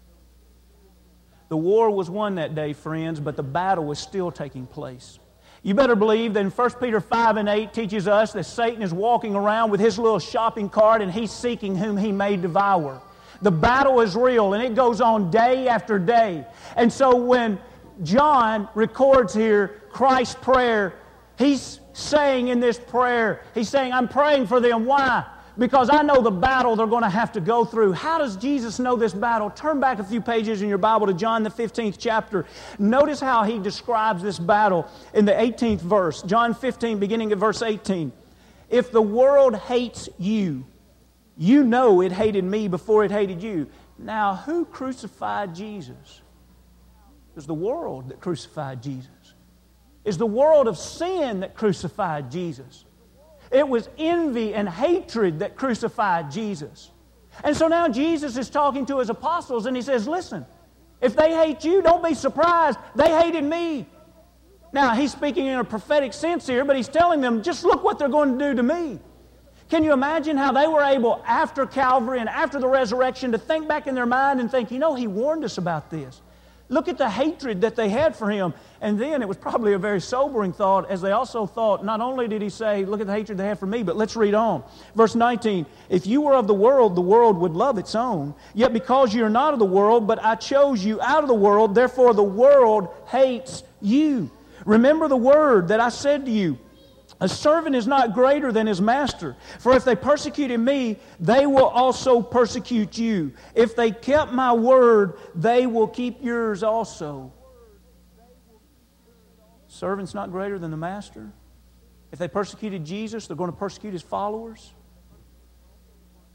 The 1.47 1.57
war 1.57 1.89
was 1.89 2.09
won 2.09 2.35
that 2.35 2.53
day, 2.55 2.73
friends, 2.73 3.19
but 3.19 3.35
the 3.35 3.43
battle 3.43 3.85
was 3.85 3.99
still 3.99 4.31
taking 4.31 4.67
place. 4.67 5.17
You 5.63 5.73
better 5.73 5.95
believe 5.95 6.33
that 6.35 6.41
in 6.41 6.51
1 6.51 6.71
Peter 6.79 7.01
5 7.01 7.37
and 7.37 7.49
8 7.49 7.73
teaches 7.73 8.07
us 8.07 8.33
that 8.33 8.45
Satan 8.45 8.81
is 8.81 8.93
walking 8.93 9.35
around 9.35 9.71
with 9.71 9.79
his 9.79 9.97
little 9.97 10.19
shopping 10.19 10.69
cart 10.69 11.01
and 11.01 11.11
he's 11.11 11.31
seeking 11.31 11.75
whom 11.75 11.97
he 11.97 12.11
may 12.11 12.37
devour. 12.37 13.01
The 13.41 13.51
battle 13.51 14.01
is 14.01 14.15
real 14.15 14.53
and 14.53 14.63
it 14.63 14.75
goes 14.75 15.01
on 15.01 15.31
day 15.31 15.67
after 15.67 15.97
day. 15.97 16.45
And 16.75 16.91
so 16.91 17.15
when 17.15 17.59
John 18.03 18.67
records 18.75 19.33
here 19.33 19.81
Christ's 19.91 20.35
prayer, 20.35 20.95
he's 21.37 21.79
saying 21.93 22.49
in 22.49 22.59
this 22.59 22.77
prayer, 22.77 23.43
he's 23.53 23.69
saying, 23.69 23.93
I'm 23.93 24.07
praying 24.07 24.47
for 24.47 24.59
them. 24.59 24.85
Why? 24.85 25.25
because 25.59 25.89
I 25.91 26.01
know 26.01 26.21
the 26.21 26.31
battle 26.31 26.75
they're 26.75 26.87
going 26.87 27.03
to 27.03 27.09
have 27.09 27.33
to 27.33 27.41
go 27.41 27.65
through. 27.65 27.91
How 27.91 28.17
does 28.17 28.37
Jesus 28.37 28.79
know 28.79 28.95
this 28.95 29.13
battle? 29.13 29.49
Turn 29.51 29.79
back 29.79 29.99
a 29.99 30.03
few 30.03 30.21
pages 30.21 30.61
in 30.61 30.69
your 30.69 30.77
Bible 30.77 31.05
to 31.07 31.13
John, 31.13 31.43
the 31.43 31.49
15th 31.49 31.97
chapter. 31.99 32.45
Notice 32.79 33.19
how 33.19 33.43
he 33.43 33.59
describes 33.59 34.23
this 34.23 34.39
battle 34.39 34.89
in 35.13 35.25
the 35.25 35.33
18th 35.33 35.81
verse. 35.81 36.21
John 36.23 36.55
15, 36.55 36.97
beginning 36.97 37.31
at 37.33 37.37
verse 37.37 37.61
18. 37.61 38.11
If 38.69 38.91
the 38.91 39.01
world 39.01 39.55
hates 39.55 40.07
you, 40.17 40.65
you 41.39 41.63
know 41.63 42.01
it 42.01 42.11
hated 42.11 42.43
me 42.43 42.67
before 42.67 43.05
it 43.05 43.11
hated 43.11 43.41
you. 43.41 43.67
Now, 43.97 44.35
who 44.35 44.65
crucified 44.65 45.55
Jesus? 45.55 46.21
It 47.31 47.35
was 47.35 47.47
the 47.47 47.53
world 47.53 48.09
that 48.09 48.19
crucified 48.19 48.83
Jesus. 48.83 49.09
It's 50.03 50.17
the 50.17 50.25
world 50.25 50.67
of 50.67 50.77
sin 50.77 51.39
that 51.39 51.55
crucified 51.55 52.29
Jesus. 52.29 52.83
It 53.51 53.65
was 53.65 53.87
envy 53.97 54.53
and 54.53 54.67
hatred 54.67 55.39
that 55.39 55.55
crucified 55.55 56.29
Jesus. 56.29 56.91
And 57.41 57.55
so 57.55 57.69
now 57.69 57.87
Jesus 57.87 58.35
is 58.35 58.49
talking 58.49 58.85
to 58.87 58.99
his 58.99 59.09
apostles 59.09 59.65
and 59.65 59.77
he 59.77 59.81
says, 59.81 60.09
Listen, 60.09 60.45
if 60.99 61.15
they 61.15 61.33
hate 61.33 61.63
you, 61.63 61.81
don't 61.81 62.03
be 62.03 62.15
surprised. 62.15 62.77
They 62.95 63.09
hated 63.09 63.45
me. 63.45 63.87
Now, 64.73 64.93
he's 64.93 65.13
speaking 65.13 65.45
in 65.45 65.57
a 65.57 65.63
prophetic 65.63 66.11
sense 66.11 66.45
here, 66.45 66.65
but 66.65 66.75
he's 66.75 66.89
telling 66.89 67.21
them, 67.21 67.41
just 67.41 67.63
look 67.63 67.81
what 67.81 67.97
they're 67.97 68.09
going 68.09 68.37
to 68.37 68.49
do 68.49 68.55
to 68.55 68.61
me. 68.61 68.99
Can 69.69 69.83
you 69.83 69.93
imagine 69.93 70.35
how 70.35 70.51
they 70.51 70.67
were 70.67 70.81
able, 70.81 71.23
after 71.27 71.65
Calvary 71.67 72.19
and 72.19 72.27
after 72.27 72.59
the 72.59 72.67
resurrection, 72.67 73.31
to 73.33 73.37
think 73.37 73.67
back 73.67 73.85
in 73.85 73.93
their 73.93 74.07
mind 74.07 74.39
and 74.39 74.49
think, 74.49 74.71
you 74.71 74.79
know, 74.79 74.95
he 74.95 75.05
warned 75.05 75.43
us 75.43 75.59
about 75.59 75.91
this. 75.91 76.21
Look 76.71 76.87
at 76.87 76.99
the 76.99 77.09
hatred 77.09 77.61
that 77.61 77.75
they 77.75 77.89
had 77.89 78.15
for 78.15 78.29
him. 78.29 78.53
And 78.81 78.99
then 78.99 79.21
it 79.21 79.27
was 79.27 79.37
probably 79.37 79.73
a 79.73 79.79
very 79.79 79.99
sobering 79.99 80.53
thought, 80.53 80.89
as 80.89 81.01
they 81.01 81.11
also 81.11 81.47
thought, 81.47 81.83
not 81.83 81.99
only 81.99 82.27
did 82.27 82.41
he 82.41 82.49
say, 82.49 82.85
Look 82.85 83.01
at 83.01 83.07
the 83.07 83.13
hatred 83.13 83.37
they 83.39 83.47
had 83.47 83.59
for 83.59 83.65
me, 83.65 83.81
but 83.81 83.97
let's 83.97 84.15
read 84.15 84.35
on. 84.35 84.63
Verse 84.95 85.15
19 85.15 85.65
If 85.89 86.05
you 86.05 86.21
were 86.21 86.35
of 86.35 86.47
the 86.47 86.53
world, 86.53 86.95
the 86.95 87.01
world 87.01 87.37
would 87.39 87.53
love 87.53 87.79
its 87.79 87.95
own. 87.95 88.35
Yet 88.53 88.71
because 88.71 89.13
you 89.13 89.25
are 89.25 89.29
not 89.31 89.53
of 89.53 89.59
the 89.59 89.65
world, 89.65 90.07
but 90.07 90.23
I 90.23 90.35
chose 90.35 90.85
you 90.85 91.01
out 91.01 91.23
of 91.23 91.27
the 91.27 91.33
world, 91.33 91.73
therefore 91.73 92.13
the 92.13 92.23
world 92.23 92.89
hates 93.07 93.63
you. 93.81 94.29
Remember 94.65 95.07
the 95.07 95.17
word 95.17 95.69
that 95.69 95.79
I 95.79 95.89
said 95.89 96.25
to 96.25 96.31
you. 96.31 96.59
A 97.21 97.27
servant 97.27 97.75
is 97.75 97.85
not 97.85 98.13
greater 98.13 98.51
than 98.51 98.65
his 98.65 98.79
master. 98.79 99.35
For 99.59 99.75
if 99.75 99.83
they 99.83 99.95
persecuted 99.95 100.59
me, 100.59 100.97
they 101.19 101.45
will 101.45 101.67
also 101.67 102.21
persecute 102.21 102.97
you. 102.97 103.33
If 103.55 103.75
they 103.75 103.91
kept 103.91 104.31
my 104.31 104.53
word, 104.53 105.19
they 105.35 105.67
will 105.67 105.87
keep 105.87 106.23
yours 106.23 106.63
also. 106.63 107.33
Servant's 109.67 110.13
not 110.13 110.31
greater 110.31 110.57
than 110.57 110.71
the 110.71 110.77
master. 110.77 111.29
If 112.11 112.19
they 112.19 112.27
persecuted 112.27 112.85
Jesus, 112.85 113.27
they're 113.27 113.37
going 113.37 113.51
to 113.51 113.57
persecute 113.57 113.91
his 113.91 114.01
followers. 114.01 114.73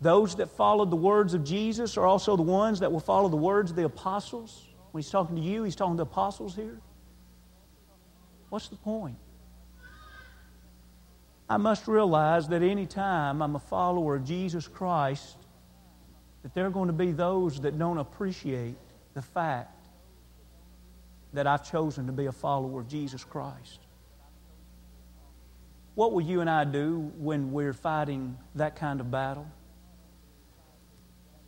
Those 0.03 0.37
that 0.37 0.51
followed 0.51 0.91
the 0.91 0.97
words 0.97 1.33
of 1.33 1.45
Jesus 1.45 1.97
are 1.97 2.07
also 2.07 2.37
the 2.37 2.43
ones 2.43 2.81
that 2.81 2.93
will 2.93 3.01
follow 3.01 3.31
the 3.31 3.37
words 3.37 3.71
of 3.71 3.77
the 3.77 3.85
apostles. 3.85 4.69
When 4.91 5.03
he's 5.03 5.11
talking 5.11 5.35
to 5.35 5.43
you, 5.43 5.65
he's 5.65 5.75
talking 5.75 5.97
to 5.97 6.03
apostles 6.03 6.55
here. 6.55 6.79
What's 8.51 8.69
the 8.69 8.77
point? 8.77 9.17
I 11.49 11.57
must 11.59 11.87
realize 11.87 12.49
that 12.49 12.63
any 12.63 12.87
time 12.87 13.43
I'm 13.43 13.55
a 13.55 13.61
follower 13.61 14.17
of 14.17 14.25
Jesus 14.25 14.67
Christ, 14.67 15.37
that 16.43 16.55
there 16.55 16.67
are 16.67 16.71
going 16.71 16.87
to 16.87 16.95
be 16.95 17.13
those 17.13 17.61
that 17.61 17.79
don't 17.79 17.99
appreciate 17.99 18.77
the 19.13 19.23
fact 19.23 19.87
that 21.35 21.47
I've 21.47 21.71
chosen 21.71 22.07
to 22.07 22.13
be 22.13 22.27
a 22.27 22.33
follower 22.33 22.81
of 22.81 22.89
Jesus 22.89 23.25
Christ. 23.25 23.81
What 25.95 26.13
will 26.13 26.23
you 26.23 26.41
and 26.41 26.51
I 26.51 26.65
do 26.65 27.13
when 27.19 27.53
we're 27.53 27.73
fighting 27.73 28.37
that 28.55 28.77
kind 28.77 29.01
of 29.01 29.11
battle? 29.11 29.47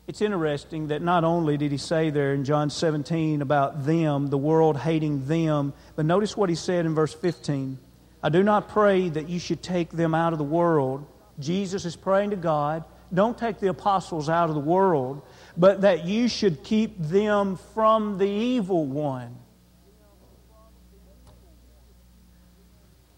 It's 0.06 0.22
interesting 0.22 0.88
that 0.88 1.02
not 1.02 1.24
only 1.24 1.56
did 1.56 1.72
he 1.72 1.78
say 1.78 2.10
there 2.10 2.32
in 2.32 2.44
John 2.44 2.70
17 2.70 3.42
about 3.42 3.84
them, 3.84 4.28
the 4.28 4.38
world 4.38 4.76
hating 4.76 5.26
them, 5.26 5.72
but 5.96 6.06
notice 6.06 6.36
what 6.36 6.48
he 6.48 6.54
said 6.54 6.86
in 6.86 6.94
verse 6.94 7.12
15. 7.12 7.78
I 8.26 8.28
do 8.28 8.42
not 8.42 8.68
pray 8.68 9.08
that 9.10 9.28
you 9.28 9.38
should 9.38 9.62
take 9.62 9.90
them 9.90 10.12
out 10.12 10.32
of 10.32 10.40
the 10.40 10.44
world. 10.44 11.06
Jesus 11.38 11.84
is 11.84 11.94
praying 11.94 12.30
to 12.30 12.36
God. 12.36 12.82
Don't 13.14 13.38
take 13.38 13.60
the 13.60 13.68
apostles 13.68 14.28
out 14.28 14.48
of 14.48 14.56
the 14.56 14.60
world, 14.60 15.22
but 15.56 15.82
that 15.82 16.06
you 16.06 16.26
should 16.26 16.64
keep 16.64 16.98
them 16.98 17.56
from 17.72 18.18
the 18.18 18.26
evil 18.26 18.84
one. 18.84 19.36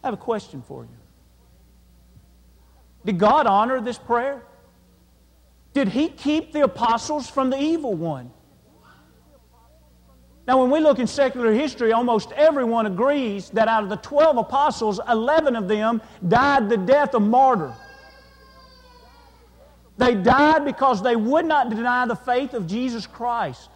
I 0.05 0.09
have 0.09 0.13
a 0.13 0.19
question 0.19 0.61
for 0.61 0.83
you. 0.83 0.91
Did 3.07 3.19
God 3.19 3.47
honor 3.47 3.81
this 3.81 3.97
prayer? 3.97 4.43
Did 5.73 5.89
He 5.89 6.11
keep 6.11 6.53
the 6.53 6.65
apostles 6.65 7.31
from 7.31 7.49
the 7.49 7.59
evil 7.59 7.95
one? 7.95 8.31
Now, 10.49 10.63
when 10.63 10.71
we 10.71 10.81
look 10.81 10.99
in 10.99 11.07
secular 11.07 11.53
history, 11.53 11.93
almost 11.93 12.33
everyone 12.33 12.87
agrees 12.87 13.51
that 13.51 13.69
out 13.69 13.83
of 13.83 13.91
the 13.91 13.97
12 13.97 14.39
apostles, 14.39 14.99
11 15.07 15.55
of 15.55 15.69
them 15.69 16.01
died 16.27 16.71
the 16.71 16.79
death 16.79 17.13
of 17.13 17.21
martyr. 17.21 17.75
They 19.99 20.15
died 20.15 20.65
because 20.65 21.03
they 21.03 21.17
would 21.17 21.45
not 21.45 21.69
deny 21.69 22.07
the 22.07 22.17
faith 22.17 22.55
of 22.55 22.67
Jesus 22.67 23.07
Christ. 23.07 23.69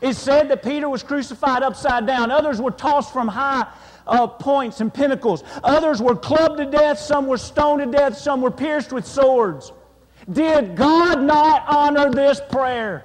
It's 0.00 0.18
said 0.18 0.48
that 0.48 0.62
Peter 0.62 0.88
was 0.88 1.02
crucified 1.02 1.62
upside 1.62 2.06
down. 2.06 2.30
Others 2.30 2.62
were 2.62 2.70
tossed 2.70 3.12
from 3.12 3.28
high 3.28 3.66
uh, 4.06 4.26
points 4.26 4.80
and 4.80 4.92
pinnacles. 4.92 5.44
Others 5.62 6.00
were 6.00 6.16
clubbed 6.16 6.56
to 6.56 6.64
death. 6.64 6.98
Some 6.98 7.26
were 7.26 7.36
stoned 7.36 7.80
to 7.80 7.98
death. 7.98 8.16
Some 8.16 8.40
were 8.40 8.50
pierced 8.50 8.90
with 8.90 9.04
swords. 9.04 9.70
Did 10.32 10.76
God 10.76 11.22
not 11.22 11.66
honor 11.68 12.10
this 12.10 12.40
prayer? 12.50 13.04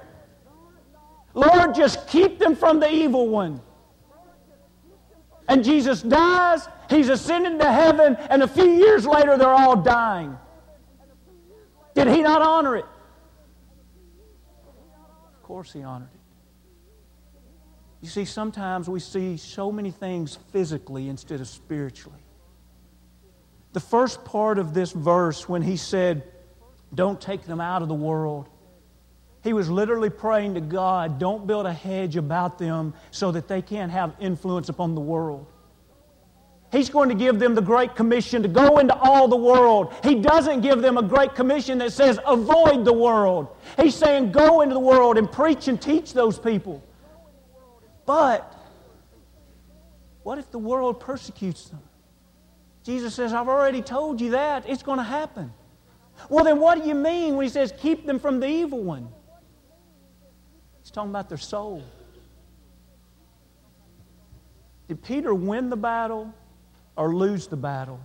Lord, 1.34 1.74
just 1.74 2.08
keep 2.08 2.38
them 2.38 2.56
from 2.56 2.80
the 2.80 2.90
evil 2.90 3.28
one. 3.28 3.60
And 5.48 5.64
Jesus 5.64 6.02
dies, 6.02 6.68
he's 6.88 7.08
ascended 7.08 7.58
to 7.58 7.72
heaven, 7.72 8.16
and 8.30 8.42
a 8.42 8.48
few 8.48 8.70
years 8.70 9.06
later 9.06 9.36
they're 9.36 9.48
all 9.48 9.76
dying. 9.76 10.36
Did 11.94 12.08
he 12.08 12.22
not 12.22 12.40
honor 12.40 12.76
it? 12.76 12.84
Of 15.36 15.42
course 15.42 15.72
he 15.72 15.82
honored 15.82 16.08
it. 16.14 16.20
You 18.00 18.08
see, 18.08 18.24
sometimes 18.24 18.88
we 18.88 19.00
see 19.00 19.36
so 19.36 19.70
many 19.70 19.90
things 19.90 20.38
physically 20.52 21.08
instead 21.08 21.40
of 21.40 21.48
spiritually. 21.48 22.22
The 23.72 23.80
first 23.80 24.24
part 24.24 24.58
of 24.58 24.72
this 24.72 24.92
verse, 24.92 25.48
when 25.48 25.62
he 25.62 25.76
said, 25.76 26.24
Don't 26.94 27.20
take 27.20 27.42
them 27.44 27.60
out 27.60 27.82
of 27.82 27.88
the 27.88 27.94
world, 27.94 28.48
he 29.42 29.52
was 29.52 29.70
literally 29.70 30.10
praying 30.10 30.54
to 30.54 30.60
God, 30.60 31.18
don't 31.18 31.46
build 31.46 31.66
a 31.66 31.72
hedge 31.72 32.16
about 32.16 32.58
them 32.58 32.92
so 33.10 33.32
that 33.32 33.48
they 33.48 33.62
can't 33.62 33.90
have 33.90 34.14
influence 34.20 34.68
upon 34.68 34.94
the 34.94 35.00
world. 35.00 35.46
He's 36.70 36.88
going 36.88 37.08
to 37.08 37.14
give 37.16 37.40
them 37.40 37.54
the 37.54 37.62
Great 37.62 37.96
Commission 37.96 38.42
to 38.42 38.48
go 38.48 38.78
into 38.78 38.94
all 38.94 39.26
the 39.26 39.36
world. 39.36 39.92
He 40.04 40.14
doesn't 40.14 40.60
give 40.60 40.82
them 40.82 40.98
a 40.98 41.02
Great 41.02 41.34
Commission 41.34 41.78
that 41.78 41.92
says, 41.92 42.20
avoid 42.26 42.84
the 42.84 42.92
world. 42.92 43.48
He's 43.80 43.96
saying, 43.96 44.30
go 44.30 44.60
into 44.60 44.74
the 44.74 44.80
world 44.80 45.18
and 45.18 45.30
preach 45.30 45.66
and 45.66 45.80
teach 45.80 46.12
those 46.12 46.38
people. 46.38 46.82
But 48.06 48.56
what 50.22 50.38
if 50.38 50.50
the 50.50 50.58
world 50.58 51.00
persecutes 51.00 51.64
them? 51.64 51.80
Jesus 52.84 53.14
says, 53.14 53.32
I've 53.32 53.48
already 53.48 53.82
told 53.82 54.20
you 54.20 54.30
that. 54.30 54.68
It's 54.68 54.82
going 54.82 54.98
to 54.98 55.04
happen. 55.04 55.52
Well, 56.28 56.44
then 56.44 56.60
what 56.60 56.80
do 56.80 56.88
you 56.88 56.94
mean 56.94 57.36
when 57.36 57.44
he 57.44 57.50
says 57.50 57.72
keep 57.78 58.06
them 58.06 58.18
from 58.20 58.38
the 58.38 58.46
evil 58.46 58.82
one? 58.82 59.08
He's 60.90 60.94
talking 60.96 61.10
about 61.10 61.28
their 61.28 61.38
soul. 61.38 61.84
Did 64.88 65.00
Peter 65.04 65.32
win 65.32 65.70
the 65.70 65.76
battle 65.76 66.34
or 66.96 67.14
lose 67.14 67.46
the 67.46 67.56
battle 67.56 68.00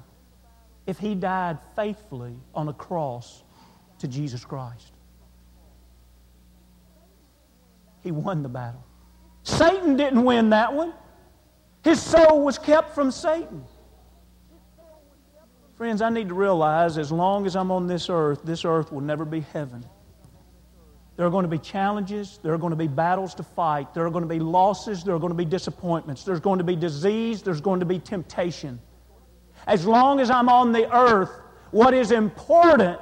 if 0.86 1.00
he 1.00 1.16
died 1.16 1.58
faithfully 1.76 2.36
on 2.54 2.68
a 2.68 2.74
cross 2.74 3.44
to 3.98 4.08
Jesus 4.08 4.46
Christ? 4.46 4.92
He 8.04 8.12
won 8.12 8.44
the 8.44 8.50
battle. 8.50 8.86
Satan 9.42 9.98
didn't 9.98 10.24
win 10.24 10.52
that 10.52 10.72
one. 10.72 10.94
His 11.84 12.00
soul 12.00 12.46
was 12.46 12.60
kept 12.60 12.94
from 12.94 13.10
Satan. 13.10 13.66
Friends, 15.76 16.04
I 16.04 16.12
need 16.12 16.28
to 16.28 16.36
realize 16.36 17.00
as 17.00 17.12
long 17.12 17.48
as 17.48 17.56
I'm 17.56 17.72
on 17.72 17.88
this 17.88 18.12
earth, 18.12 18.42
this 18.44 18.64
earth 18.64 18.92
will 18.92 19.02
never 19.02 19.26
be 19.26 19.40
heaven. 19.40 19.84
There 21.18 21.26
are 21.26 21.30
going 21.30 21.44
to 21.44 21.50
be 21.50 21.58
challenges. 21.58 22.40
There 22.44 22.54
are 22.54 22.58
going 22.58 22.72
to 22.72 22.78
be 22.78 22.88
battles 22.88 23.34
to 23.36 23.44
fight. 23.44 23.94
There 23.94 24.06
are 24.06 24.10
going 24.10 24.24
to 24.24 24.30
be 24.30 24.40
losses. 24.40 25.04
There 25.04 25.16
are 25.16 25.20
going 25.20 25.32
to 25.32 25.38
be 25.38 25.46
disappointments. 25.46 26.24
There's 26.24 26.42
going 26.42 26.58
to 26.58 26.66
be 26.66 26.76
disease. 26.76 27.42
There's 27.42 27.62
going 27.62 27.80
to 27.80 27.86
be 27.86 28.00
temptation. 28.00 28.80
As 29.66 29.86
long 29.86 30.20
as 30.20 30.30
I'm 30.30 30.50
on 30.50 30.72
the 30.74 30.94
earth, 30.94 31.32
what 31.72 31.94
is 31.94 32.12
important 32.12 33.00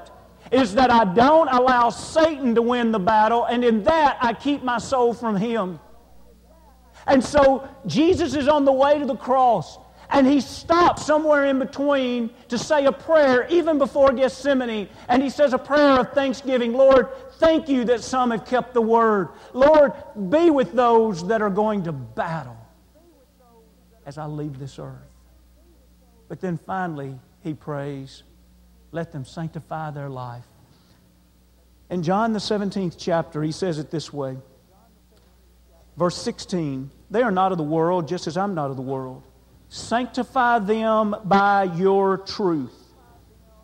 is 0.52 0.76
that 0.76 0.92
I 0.92 1.06
don't 1.14 1.48
allow 1.48 1.90
Satan 1.90 2.54
to 2.56 2.62
win 2.62 2.92
the 2.92 3.00
battle, 3.00 3.46
and 3.46 3.64
in 3.64 3.84
that 3.84 4.18
I 4.22 4.34
keep 4.34 4.64
my 4.64 4.78
soul 4.78 5.14
from 5.14 5.36
him. 5.36 5.80
And 7.08 7.24
so 7.24 7.68
Jesus 7.88 8.36
is 8.36 8.48
on 8.48 8.64
the 8.64 8.72
way 8.72 9.00
to 9.00 9.06
the 9.06 9.16
cross. 9.16 9.80
And 10.10 10.28
he 10.28 10.42
stops 10.42 11.06
somewhere 11.06 11.46
in 11.46 11.58
between 11.58 12.30
to 12.50 12.58
say 12.58 12.86
a 12.86 12.92
prayer, 12.92 13.48
even 13.50 13.80
before 13.80 14.14
Gethsemane. 14.14 14.88
And 15.08 15.24
he 15.24 15.30
says 15.30 15.54
a 15.54 15.58
prayer 15.58 16.00
of 16.00 16.12
thanksgiving 16.14 16.74
Lord, 16.74 17.10
thank 17.44 17.68
you 17.68 17.84
that 17.86 18.02
some 18.02 18.32
have 18.32 18.46
kept 18.46 18.74
the 18.74 18.82
word. 18.82 19.30
Lord, 19.52 19.94
be 20.30 20.50
with 20.50 20.72
those 20.72 21.28
that 21.28 21.42
are 21.42 21.50
going 21.50 21.84
to 21.84 21.92
battle 21.92 22.58
as 24.06 24.18
I 24.18 24.26
leave 24.26 24.60
this 24.60 24.80
earth. 24.80 25.12
But 26.30 26.40
then 26.40 26.58
finally, 26.58 27.20
he 27.42 27.54
prays, 27.54 28.24
let 28.92 29.12
them 29.12 29.26
sanctify 29.26 29.92
their 29.92 30.10
life. 30.10 30.46
In 31.90 32.02
John, 32.02 32.32
the 32.32 32.40
17th 32.40 32.96
chapter, 32.98 33.44
he 33.44 33.52
says 33.52 33.78
it 33.78 33.92
this 33.92 34.12
way. 34.14 34.38
Verse 35.98 36.18
16 36.18 36.90
They 37.12 37.22
are 37.22 37.32
not 37.32 37.52
of 37.52 37.58
the 37.58 37.64
world, 37.64 38.08
just 38.08 38.26
as 38.26 38.38
I'm 38.38 38.56
not 38.56 38.72
of 38.72 38.78
the 38.78 38.82
world. 38.82 39.22
Sanctify 39.68 40.60
them 40.60 41.16
by 41.26 41.64
your 41.64 42.20
truth. 42.20 42.74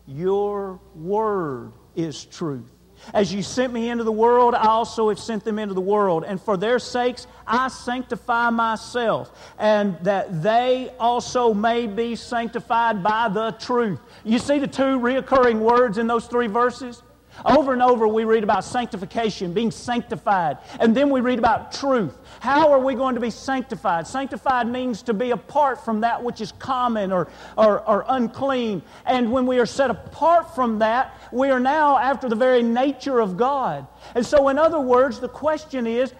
Your 0.06 0.78
word 0.94 1.72
is 1.96 2.24
truth. 2.24 2.70
As 3.12 3.32
you 3.32 3.42
sent 3.42 3.72
me 3.72 3.90
into 3.90 4.04
the 4.04 4.12
world, 4.12 4.54
I 4.54 4.66
also 4.66 5.08
have 5.08 5.18
sent 5.18 5.44
them 5.44 5.58
into 5.58 5.74
the 5.74 5.80
world. 5.80 6.24
And 6.24 6.40
for 6.40 6.56
their 6.56 6.78
sakes, 6.78 7.26
I 7.46 7.68
sanctify 7.68 8.50
myself, 8.50 9.30
and 9.58 9.98
that 10.02 10.42
they 10.42 10.92
also 10.98 11.52
may 11.54 11.86
be 11.86 12.16
sanctified 12.16 13.02
by 13.02 13.28
the 13.28 13.52
truth. 13.52 14.00
You 14.24 14.38
see 14.38 14.58
the 14.58 14.68
two 14.68 14.98
reoccurring 14.98 15.58
words 15.58 15.98
in 15.98 16.06
those 16.06 16.26
three 16.26 16.46
verses? 16.46 17.02
Over 17.44 17.72
and 17.72 17.82
over, 17.82 18.06
we 18.06 18.24
read 18.24 18.44
about 18.44 18.64
sanctification, 18.64 19.52
being 19.52 19.70
sanctified. 19.70 20.58
And 20.78 20.94
then 20.94 21.10
we 21.10 21.20
read 21.20 21.38
about 21.38 21.72
truth. 21.72 22.16
How 22.40 22.70
are 22.72 22.78
we 22.78 22.94
going 22.94 23.14
to 23.14 23.20
be 23.20 23.30
sanctified? 23.30 24.06
Sanctified 24.06 24.68
means 24.68 25.02
to 25.02 25.14
be 25.14 25.30
apart 25.30 25.84
from 25.84 26.00
that 26.00 26.22
which 26.22 26.40
is 26.40 26.52
common 26.52 27.12
or, 27.12 27.28
or, 27.56 27.80
or 27.88 28.04
unclean. 28.08 28.82
And 29.06 29.32
when 29.32 29.46
we 29.46 29.58
are 29.58 29.66
set 29.66 29.90
apart 29.90 30.54
from 30.54 30.78
that, 30.80 31.18
we 31.32 31.50
are 31.50 31.60
now 31.60 31.96
after 31.98 32.28
the 32.28 32.36
very 32.36 32.62
nature 32.62 33.20
of 33.20 33.36
God. 33.36 33.86
And 34.14 34.24
so, 34.24 34.48
in 34.48 34.58
other 34.58 34.80
words, 34.80 35.20
the 35.20 35.28
question 35.28 35.86
is 35.86 36.12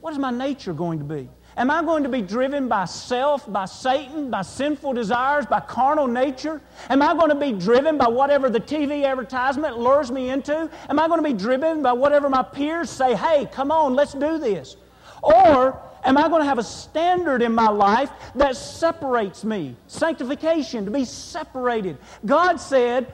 what 0.00 0.12
is 0.12 0.18
my 0.18 0.32
nature 0.32 0.72
going 0.72 0.98
to 0.98 1.04
be? 1.04 1.28
Am 1.56 1.70
I 1.70 1.82
going 1.82 2.02
to 2.02 2.08
be 2.08 2.22
driven 2.22 2.66
by 2.66 2.86
self, 2.86 3.50
by 3.50 3.66
Satan, 3.66 4.30
by 4.30 4.42
sinful 4.42 4.94
desires, 4.94 5.44
by 5.44 5.60
carnal 5.60 6.06
nature? 6.06 6.60
Am 6.88 7.02
I 7.02 7.14
going 7.14 7.28
to 7.28 7.34
be 7.34 7.52
driven 7.52 7.98
by 7.98 8.08
whatever 8.08 8.48
the 8.48 8.60
TV 8.60 9.04
advertisement 9.04 9.78
lures 9.78 10.10
me 10.10 10.30
into? 10.30 10.70
Am 10.88 10.98
I 10.98 11.08
going 11.08 11.22
to 11.22 11.28
be 11.28 11.36
driven 11.36 11.82
by 11.82 11.92
whatever 11.92 12.30
my 12.30 12.42
peers 12.42 12.88
say, 12.88 13.14
hey, 13.14 13.46
come 13.52 13.70
on, 13.70 13.94
let's 13.94 14.14
do 14.14 14.38
this? 14.38 14.76
Or 15.22 15.78
am 16.04 16.16
I 16.16 16.28
going 16.28 16.40
to 16.40 16.46
have 16.46 16.58
a 16.58 16.64
standard 16.64 17.42
in 17.42 17.54
my 17.54 17.68
life 17.68 18.10
that 18.34 18.56
separates 18.56 19.44
me? 19.44 19.76
Sanctification, 19.88 20.86
to 20.86 20.90
be 20.90 21.04
separated. 21.04 21.98
God 22.24 22.56
said 22.56 23.12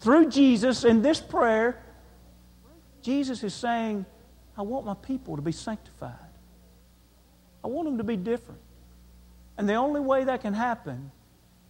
through 0.00 0.30
Jesus 0.30 0.84
in 0.84 1.02
this 1.02 1.20
prayer, 1.20 1.80
Jesus 3.02 3.44
is 3.44 3.54
saying, 3.54 4.04
I 4.58 4.62
want 4.62 4.84
my 4.84 4.94
people 4.94 5.36
to 5.36 5.42
be 5.42 5.52
sanctified. 5.52 6.29
I 7.62 7.68
want 7.68 7.86
them 7.86 7.98
to 7.98 8.04
be 8.04 8.16
different. 8.16 8.60
And 9.58 9.68
the 9.68 9.74
only 9.74 10.00
way 10.00 10.24
that 10.24 10.40
can 10.40 10.54
happen 10.54 11.10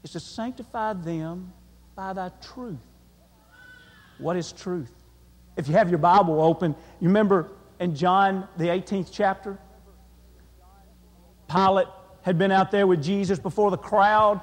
is 0.03 0.13
to 0.13 0.21
sanctify 0.21 0.95
them 0.95 1.53
by 1.97 2.13
thy 2.13 2.31
truth. 2.41 2.79
What 4.19 4.37
is 4.37 4.53
truth? 4.53 4.93
If 5.57 5.69
you 5.69 5.75
have 5.75 5.91
your 5.91 5.99
Bible 5.99 6.41
open, 6.41 6.75
you 7.01 7.09
remember 7.09 7.51
in 7.81 7.95
John, 7.95 8.47
the 8.57 8.67
18th 8.67 9.09
chapter, 9.11 9.59
Pilate 11.51 11.89
had 12.23 12.39
been 12.39 12.53
out 12.53 12.71
there 12.71 12.87
with 12.87 13.03
Jesus 13.03 13.39
before 13.39 13.71
the 13.71 13.79
crowd, 13.79 14.41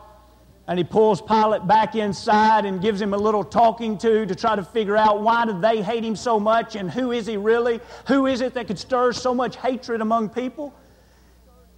and 0.68 0.78
he 0.78 0.84
pulls 0.84 1.22
Pilate 1.22 1.66
back 1.66 1.96
inside 1.96 2.66
and 2.66 2.82
gives 2.82 3.00
him 3.00 3.14
a 3.14 3.18
little 3.18 3.44
talking 3.44 3.98
to 4.00 4.26
to 4.26 4.36
try 4.36 4.56
to 4.56 4.64
figure 4.64 4.98
out 4.98 5.22
why 5.22 5.46
do 5.46 5.58
they 5.60 5.82
hate 5.82 6.04
him 6.04 6.16
so 6.16 6.40
much 6.40 6.76
and 6.76 6.92
who 6.92 7.14
is 7.14 7.26
he 7.26 7.38
really? 7.38 7.80
Who 8.08 8.26
is 8.26 8.42
it 8.42 8.54
that 8.56 8.68
could 8.68 8.78
stir 8.78 9.14
so 9.14 9.34
much 9.34 9.56
hatred 9.56 10.02
among 10.02 10.30
people? 10.30 10.74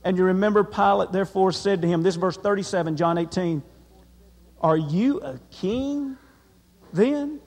And 0.04 0.18
you 0.18 0.24
remember 0.26 0.64
Pilate 0.64 1.12
therefore 1.12 1.52
said 1.52 1.82
to 1.82 1.88
him, 1.88 2.04
this 2.04 2.16
verse 2.16 2.38
37, 2.38 2.96
John 2.96 3.18
18, 3.18 3.62
Are 4.62 4.78
you 4.78 5.20
a 5.22 5.40
king 5.52 6.18
then? 6.94 7.42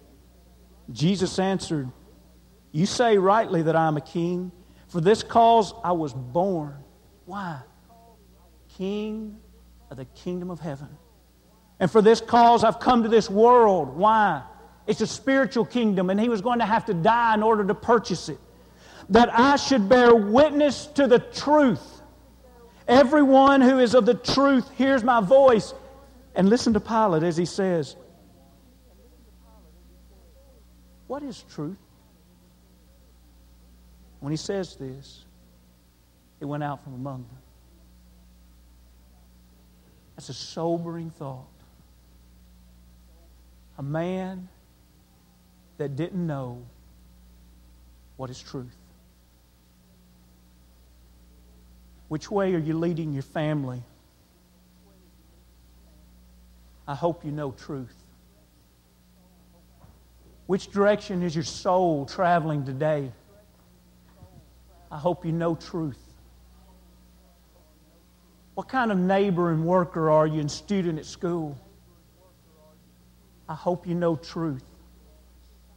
Jesus 0.91 1.39
answered, 1.39 1.91
You 2.73 2.87
say 2.87 3.17
rightly 3.17 3.63
that 3.63 3.77
I 3.77 3.87
am 3.87 3.97
a 3.97 4.03
king. 4.03 4.53
For 4.89 5.01
this 5.01 5.23
cause 5.23 5.73
I 5.83 5.93
was 5.93 6.13
born. 6.13 6.77
Why? 7.25 7.61
King 8.77 9.39
of 9.91 9.97
the 9.97 10.05
kingdom 10.05 10.51
of 10.51 10.61
heaven. 10.61 10.89
And 11.81 11.91
for 11.91 12.03
this 12.03 12.21
cause 12.21 12.63
I've 12.63 12.79
come 12.79 13.03
to 13.03 13.09
this 13.09 13.31
world. 13.31 13.97
Why? 13.97 14.43
It's 14.87 15.01
a 15.01 15.07
spiritual 15.07 15.65
kingdom, 15.65 16.11
and 16.11 16.21
he 16.21 16.29
was 16.29 16.41
going 16.41 16.59
to 16.59 16.67
have 16.67 16.85
to 16.87 16.95
die 16.95 17.35
in 17.35 17.43
order 17.43 17.65
to 17.65 17.75
purchase 17.75 18.29
it. 18.29 18.39
That 19.09 19.37
I 19.39 19.57
should 19.57 19.89
bear 19.89 20.15
witness 20.15 20.87
to 20.89 21.07
the 21.07 21.19
truth. 21.19 21.92
Everyone 22.89 23.61
who 23.61 23.79
is 23.79 23.95
of 23.95 24.07
the 24.07 24.15
truth 24.15 24.71
hears 24.77 25.03
my 25.05 25.21
voice. 25.21 25.75
And 26.35 26.49
listen 26.49 26.73
to 26.73 26.81
Pilate 26.81 27.23
as 27.23 27.37
he 27.37 27.45
says, 27.45 27.97
What 31.07 31.23
is 31.23 31.45
truth? 31.53 31.77
When 34.21 34.31
he 34.31 34.37
says 34.37 34.77
this, 34.77 35.25
it 36.41 36.47
went 36.47 36.63
out 36.63 36.83
from 36.83 36.95
among 36.95 37.25
them. 37.25 37.39
That's 40.17 40.29
a 40.29 40.35
sobering 40.35 41.11
thought. 41.11 41.45
A 43.79 43.83
man 43.83 44.49
that 45.79 45.97
didn't 45.97 46.27
know 46.27 46.63
what 48.17 48.31
is 48.31 48.41
truth. 48.41 48.77
Which 52.13 52.31
way 52.31 52.55
are 52.55 52.59
you 52.59 52.79
leading 52.79 53.15
your 53.15 53.23
family? 53.23 53.83
I 56.87 56.95
hope 56.95 57.25
you 57.25 57.33
know 57.33 57.53
truth. 57.53 57.97
Which 60.47 60.71
direction 60.71 61.23
is 61.23 61.35
your 61.35 61.43
soul 61.43 62.05
traveling 62.05 62.67
today? 62.67 63.11
I 64.91 64.99
hope 64.99 65.25
you 65.25 65.33
know 65.33 65.55
truth. 65.55 65.97
What 68.57 68.69
kind 68.69 68.93
of 68.93 68.99
neighbor 68.99 69.51
and 69.51 69.65
worker 69.65 70.11
are 70.11 70.27
you 70.27 70.41
and 70.41 70.51
student 70.51 70.99
at 70.99 71.07
school? 71.07 71.57
I 73.49 73.55
hope 73.55 73.87
you 73.87 73.95
know 73.95 74.17
truth. 74.17 74.65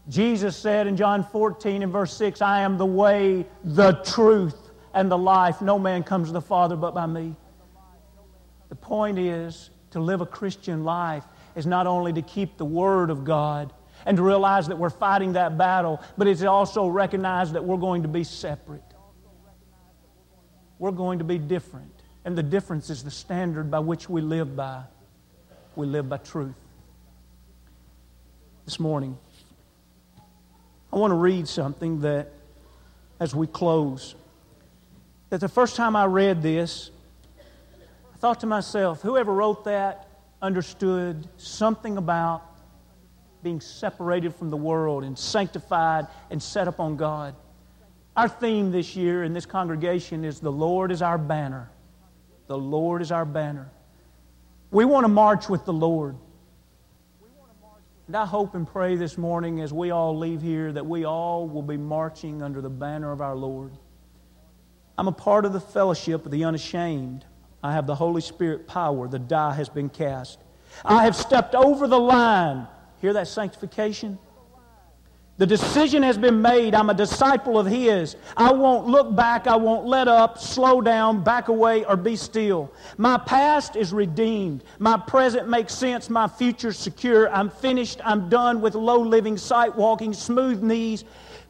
Jesus 0.09 0.57
said 0.57 0.85
in 0.85 0.97
John 0.97 1.23
14 1.23 1.81
and 1.81 1.93
verse 1.93 2.11
6, 2.11 2.41
I 2.41 2.59
am 2.59 2.77
the 2.77 2.85
way, 2.85 3.45
the 3.63 3.93
truth, 4.03 4.64
and 4.95 5.11
the 5.11 5.17
life. 5.17 5.61
No 5.61 5.77
man 5.77 6.01
comes 6.03 6.29
to 6.29 6.33
the 6.33 6.41
Father 6.41 6.75
but 6.75 6.95
by 6.95 7.05
me. 7.05 7.35
The 8.69 8.75
point 8.75 9.19
is 9.19 9.69
to 9.91 9.99
live 9.99 10.21
a 10.21 10.25
Christian 10.25 10.83
life 10.83 11.23
is 11.55 11.67
not 11.67 11.85
only 11.85 12.13
to 12.13 12.21
keep 12.23 12.57
the 12.57 12.65
Word 12.65 13.11
of 13.11 13.23
God 13.23 13.71
and 14.05 14.17
to 14.17 14.23
realize 14.23 14.67
that 14.67 14.77
we're 14.77 14.89
fighting 14.89 15.33
that 15.33 15.57
battle, 15.57 16.01
but 16.17 16.27
it's 16.27 16.41
also 16.41 16.87
recognize 16.87 17.53
that 17.53 17.63
we're 17.63 17.77
going 17.77 18.01
to 18.01 18.07
be 18.07 18.23
separate. 18.23 18.81
We're 20.79 20.91
going 20.91 21.19
to 21.19 21.25
be 21.25 21.37
different. 21.37 21.91
And 22.23 22.37
the 22.37 22.43
difference 22.43 22.89
is 22.89 23.03
the 23.03 23.11
standard 23.11 23.69
by 23.69 23.79
which 23.79 24.09
we 24.09 24.21
live 24.21 24.55
by. 24.55 24.83
We 25.75 25.85
live 25.85 26.09
by 26.09 26.17
truth. 26.17 26.55
This 28.65 28.79
morning, 28.79 29.17
I 30.91 30.97
want 30.97 31.11
to 31.11 31.15
read 31.15 31.47
something 31.47 32.01
that, 32.01 32.31
as 33.19 33.35
we 33.35 33.45
close, 33.45 34.15
that 35.35 35.41
the 35.41 35.49
first 35.49 35.75
time 35.75 35.97
I 35.97 36.05
read 36.05 36.41
this, 36.41 36.91
I 38.13 38.17
thought 38.19 38.39
to 38.39 38.45
myself, 38.45 39.01
whoever 39.01 39.33
wrote 39.33 39.65
that 39.65 40.07
understood 40.41 41.27
something 41.35 41.97
about 41.97 42.41
being 43.43 43.59
separated 43.59 44.33
from 44.33 44.49
the 44.49 44.55
world 44.55 45.03
and 45.03 45.19
sanctified 45.19 46.07
and 46.31 46.41
set 46.41 46.69
upon 46.69 46.95
God. 46.95 47.35
Our 48.15 48.29
theme 48.29 48.71
this 48.71 48.95
year 48.95 49.25
in 49.25 49.33
this 49.33 49.45
congregation 49.45 50.23
is 50.23 50.39
The 50.39 50.53
Lord 50.53 50.89
is 50.89 51.01
our 51.01 51.17
banner. 51.17 51.69
The 52.47 52.57
Lord 52.57 53.01
is 53.01 53.11
our 53.11 53.25
banner. 53.25 53.69
We 54.71 54.85
want 54.85 55.03
to 55.03 55.09
march 55.09 55.49
with 55.49 55.65
the 55.65 55.73
Lord. 55.73 56.15
And 58.07 58.15
I 58.15 58.25
hope 58.25 58.55
and 58.55 58.65
pray 58.65 58.95
this 58.95 59.17
morning 59.17 59.59
as 59.59 59.73
we 59.73 59.91
all 59.91 60.17
leave 60.17 60.41
here 60.41 60.71
that 60.71 60.85
we 60.85 61.03
all 61.03 61.45
will 61.45 61.61
be 61.61 61.75
marching 61.75 62.41
under 62.41 62.61
the 62.61 62.69
banner 62.69 63.11
of 63.11 63.19
our 63.19 63.35
Lord. 63.35 63.73
I'm 64.97 65.07
a 65.07 65.11
part 65.11 65.45
of 65.45 65.53
the 65.53 65.59
fellowship 65.59 66.25
of 66.25 66.31
the 66.31 66.45
unashamed. 66.45 67.25
I 67.61 67.73
have 67.73 67.87
the 67.87 67.95
Holy 67.95 68.21
Spirit 68.21 68.67
power. 68.67 69.07
The 69.07 69.19
die 69.19 69.53
has 69.53 69.69
been 69.69 69.89
cast. 69.89 70.39
I 70.83 71.03
have 71.03 71.15
stepped 71.15 71.55
over 71.55 71.87
the 71.87 71.99
line. 71.99 72.67
Hear 73.01 73.13
that 73.13 73.27
sanctification? 73.27 74.17
The 75.37 75.45
decision 75.45 76.01
has 76.03 76.17
been 76.17 76.41
made. 76.41 76.73
I'm 76.73 76.89
a 76.89 76.93
disciple 76.93 77.59
of 77.59 77.65
His. 77.65 78.15
I 78.37 78.53
won't 78.53 78.87
look 78.87 79.13
back. 79.13 79.47
I 79.47 79.57
won't 79.57 79.85
let 79.85 80.07
up, 80.07 80.39
slow 80.39 80.79
down, 80.79 81.25
back 81.25 81.49
away, 81.49 81.83
or 81.83 81.97
be 81.97 82.15
still. 82.15 82.71
My 82.97 83.17
past 83.17 83.75
is 83.75 83.91
redeemed. 83.91 84.63
My 84.79 84.95
present 84.95 85.49
makes 85.49 85.73
sense. 85.73 86.09
My 86.09 86.29
future 86.29 86.71
secure. 86.71 87.29
I'm 87.29 87.49
finished. 87.49 87.99
I'm 88.05 88.29
done 88.29 88.61
with 88.61 88.75
low 88.75 89.01
living, 89.01 89.35
sight 89.35 89.75
walking, 89.75 90.13
smooth 90.13 90.63
knees, 90.63 91.03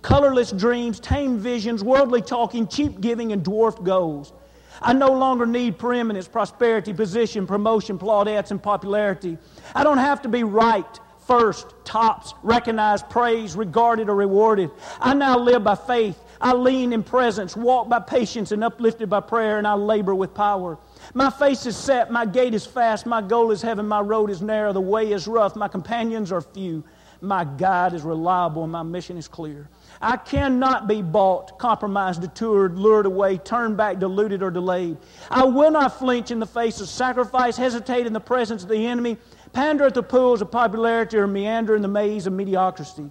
colorless 0.05 0.51
dreams, 0.51 0.99
tame 0.99 1.39
visions, 1.39 1.83
worldly 1.83 2.21
talking, 2.21 2.67
cheap 2.67 3.01
giving, 3.01 3.31
and 3.31 3.43
dwarfed 3.43 3.83
goals. 3.83 4.33
I 4.79 4.93
no 4.93 5.11
longer 5.11 5.47
need 5.47 5.79
preeminence, 5.79 6.27
prosperity, 6.27 6.93
position, 6.93 7.47
promotion, 7.47 7.97
plaudits, 7.97 8.51
and 8.51 8.61
popularity. 8.61 9.39
I 9.73 9.83
don't 9.83 9.97
have 9.97 10.21
to 10.21 10.29
be 10.29 10.43
right 10.43 10.99
first, 11.25 11.73
tops, 11.85 12.35
recognized, 12.43 13.09
praised, 13.09 13.57
regarded, 13.57 14.07
or 14.07 14.15
rewarded. 14.15 14.69
I 14.99 15.15
now 15.15 15.39
live 15.39 15.63
by 15.63 15.73
faith. 15.73 16.21
I 16.39 16.53
lean 16.53 16.93
in 16.93 17.01
presence, 17.01 17.57
walk 17.57 17.89
by 17.89 17.97
patience, 17.97 18.51
and 18.51 18.63
uplifted 18.63 19.09
by 19.09 19.21
prayer, 19.21 19.57
and 19.57 19.65
I 19.65 19.73
labor 19.73 20.13
with 20.13 20.35
power. 20.35 20.77
My 21.15 21.31
face 21.31 21.65
is 21.65 21.75
set, 21.75 22.11
my 22.11 22.27
gait 22.27 22.53
is 22.53 22.63
fast, 22.63 23.07
my 23.07 23.23
goal 23.23 23.49
is 23.49 23.63
heaven, 23.63 23.87
my 23.87 24.01
road 24.01 24.29
is 24.29 24.43
narrow, 24.43 24.71
the 24.71 24.81
way 24.81 25.13
is 25.13 25.27
rough, 25.27 25.55
my 25.55 25.67
companions 25.67 26.31
are 26.31 26.41
few, 26.41 26.83
my 27.21 27.43
guide 27.43 27.95
is 27.95 28.03
reliable, 28.03 28.61
and 28.61 28.71
my 28.71 28.83
mission 28.83 29.17
is 29.17 29.27
clear. 29.27 29.67
I 30.01 30.17
cannot 30.17 30.87
be 30.87 31.01
bought, 31.01 31.57
compromised, 31.57 32.21
detoured, 32.21 32.77
lured 32.77 33.05
away, 33.05 33.37
turned 33.37 33.77
back, 33.77 33.99
deluded, 33.99 34.43
or 34.43 34.51
delayed. 34.51 34.97
I 35.29 35.45
will 35.45 35.71
not 35.71 35.97
flinch 35.99 36.31
in 36.31 36.39
the 36.39 36.45
face 36.45 36.81
of 36.81 36.89
sacrifice, 36.89 37.57
hesitate 37.57 38.05
in 38.05 38.13
the 38.13 38.19
presence 38.19 38.63
of 38.63 38.69
the 38.69 38.85
enemy, 38.85 39.17
pander 39.53 39.85
at 39.85 39.93
the 39.93 40.03
pools 40.03 40.41
of 40.41 40.51
popularity, 40.51 41.17
or 41.17 41.27
meander 41.27 41.75
in 41.75 41.81
the 41.81 41.87
maze 41.87 42.27
of 42.27 42.33
mediocrity. 42.33 43.09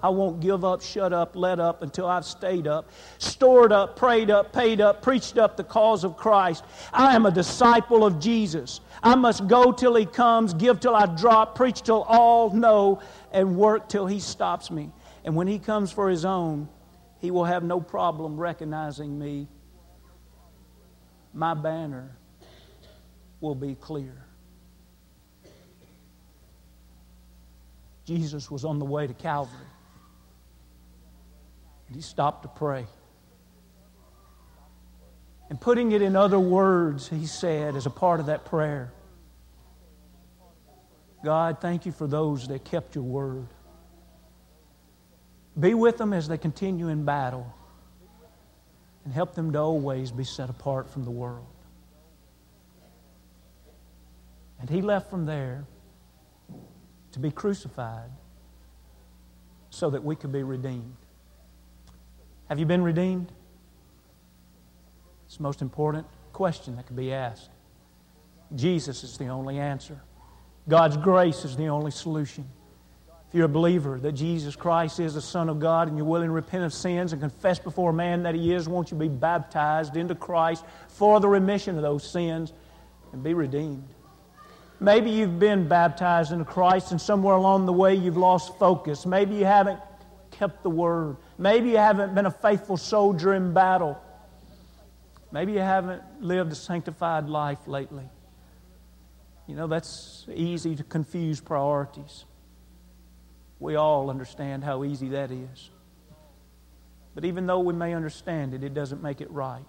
I 0.00 0.10
won't 0.10 0.38
give 0.40 0.64
up, 0.64 0.80
shut 0.80 1.12
up, 1.12 1.34
let 1.34 1.58
up 1.58 1.82
until 1.82 2.06
I've 2.06 2.24
stayed 2.24 2.68
up, 2.68 2.88
stored 3.18 3.72
up, 3.72 3.96
prayed 3.96 4.30
up, 4.30 4.52
paid 4.52 4.80
up, 4.80 5.02
preached 5.02 5.38
up 5.38 5.56
the 5.56 5.64
cause 5.64 6.04
of 6.04 6.16
Christ. 6.16 6.64
I 6.92 7.16
am 7.16 7.26
a 7.26 7.32
disciple 7.32 8.04
of 8.04 8.20
Jesus. 8.20 8.80
I 9.02 9.16
must 9.16 9.48
go 9.48 9.72
till 9.72 9.96
He 9.96 10.06
comes, 10.06 10.54
give 10.54 10.78
till 10.78 10.94
I 10.94 11.06
drop, 11.06 11.56
preach 11.56 11.82
till 11.82 12.02
all 12.02 12.50
know, 12.50 13.00
and 13.32 13.56
work 13.56 13.88
till 13.88 14.06
He 14.06 14.20
stops 14.20 14.70
me. 14.70 14.92
And 15.28 15.36
when 15.36 15.46
He 15.46 15.58
comes 15.58 15.92
for 15.92 16.08
His 16.08 16.24
own, 16.24 16.70
He 17.18 17.30
will 17.30 17.44
have 17.44 17.62
no 17.62 17.82
problem 17.82 18.38
recognizing 18.38 19.18
me. 19.18 19.46
My 21.34 21.52
banner 21.52 22.16
will 23.38 23.54
be 23.54 23.74
clear. 23.74 24.24
Jesus 28.06 28.50
was 28.50 28.64
on 28.64 28.78
the 28.78 28.86
way 28.86 29.06
to 29.06 29.12
Calvary. 29.12 29.66
And 31.88 31.96
he 31.96 32.00
stopped 32.00 32.44
to 32.44 32.48
pray. 32.48 32.86
And 35.50 35.60
putting 35.60 35.92
it 35.92 36.00
in 36.00 36.16
other 36.16 36.40
words, 36.40 37.06
he 37.06 37.26
said, 37.26 37.76
as 37.76 37.84
a 37.84 37.90
part 37.90 38.20
of 38.20 38.26
that 38.26 38.46
prayer, 38.46 38.94
God, 41.22 41.60
thank 41.60 41.84
you 41.84 41.92
for 41.92 42.06
those 42.06 42.48
that 42.48 42.64
kept 42.64 42.94
your 42.94 43.04
word. 43.04 43.48
Be 45.58 45.74
with 45.74 45.98
them 45.98 46.12
as 46.12 46.28
they 46.28 46.38
continue 46.38 46.88
in 46.88 47.04
battle 47.04 47.52
and 49.04 49.12
help 49.12 49.34
them 49.34 49.52
to 49.52 49.58
always 49.58 50.10
be 50.10 50.24
set 50.24 50.50
apart 50.50 50.88
from 50.88 51.04
the 51.04 51.10
world. 51.10 51.46
And 54.60 54.68
he 54.68 54.82
left 54.82 55.10
from 55.10 55.24
there 55.24 55.64
to 57.12 57.18
be 57.18 57.30
crucified 57.30 58.10
so 59.70 59.90
that 59.90 60.02
we 60.02 60.16
could 60.16 60.32
be 60.32 60.42
redeemed. 60.42 60.96
Have 62.48 62.58
you 62.58 62.66
been 62.66 62.82
redeemed? 62.82 63.32
It's 65.26 65.36
the 65.36 65.42
most 65.42 65.62
important 65.62 66.06
question 66.32 66.76
that 66.76 66.86
can 66.86 66.96
be 66.96 67.12
asked. 67.12 67.50
Jesus 68.54 69.04
is 69.04 69.18
the 69.18 69.26
only 69.26 69.58
answer. 69.58 70.00
God's 70.68 70.96
grace 70.96 71.44
is 71.44 71.56
the 71.56 71.66
only 71.66 71.90
solution. 71.90 72.48
If 73.28 73.34
you're 73.34 73.44
a 73.44 73.48
believer 73.48 73.98
that 74.00 74.12
Jesus 74.12 74.56
Christ 74.56 75.00
is 75.00 75.12
the 75.12 75.20
Son 75.20 75.50
of 75.50 75.60
God 75.60 75.88
and 75.88 75.98
you're 75.98 76.06
willing 76.06 76.28
to 76.28 76.32
repent 76.32 76.64
of 76.64 76.72
sins 76.72 77.12
and 77.12 77.20
confess 77.20 77.58
before 77.58 77.92
man 77.92 78.22
that 78.22 78.34
He 78.34 78.54
is, 78.54 78.68
won't 78.68 78.90
you 78.90 78.96
be 78.96 79.08
baptized 79.08 79.96
into 79.96 80.14
Christ 80.14 80.64
for 80.88 81.20
the 81.20 81.28
remission 81.28 81.76
of 81.76 81.82
those 81.82 82.10
sins 82.10 82.54
and 83.12 83.22
be 83.22 83.34
redeemed? 83.34 83.86
Maybe 84.80 85.10
you've 85.10 85.38
been 85.38 85.68
baptized 85.68 86.32
into 86.32 86.46
Christ 86.46 86.90
and 86.92 87.00
somewhere 87.00 87.34
along 87.34 87.66
the 87.66 87.72
way 87.72 87.94
you've 87.94 88.16
lost 88.16 88.56
focus. 88.58 89.04
Maybe 89.04 89.34
you 89.34 89.44
haven't 89.44 89.80
kept 90.30 90.62
the 90.62 90.70
word. 90.70 91.16
Maybe 91.36 91.70
you 91.70 91.76
haven't 91.76 92.14
been 92.14 92.26
a 92.26 92.30
faithful 92.30 92.78
soldier 92.78 93.34
in 93.34 93.52
battle. 93.52 94.00
Maybe 95.32 95.52
you 95.52 95.58
haven't 95.58 96.02
lived 96.22 96.52
a 96.52 96.54
sanctified 96.54 97.28
life 97.28 97.66
lately. 97.66 98.08
You 99.46 99.56
know, 99.56 99.66
that's 99.66 100.26
easy 100.32 100.76
to 100.76 100.84
confuse 100.84 101.40
priorities. 101.40 102.24
We 103.60 103.76
all 103.76 104.10
understand 104.10 104.64
how 104.64 104.84
easy 104.84 105.08
that 105.10 105.30
is. 105.30 105.70
But 107.14 107.24
even 107.24 107.46
though 107.46 107.60
we 107.60 107.74
may 107.74 107.94
understand 107.94 108.54
it, 108.54 108.62
it 108.62 108.74
doesn't 108.74 109.02
make 109.02 109.20
it 109.20 109.30
right. 109.30 109.64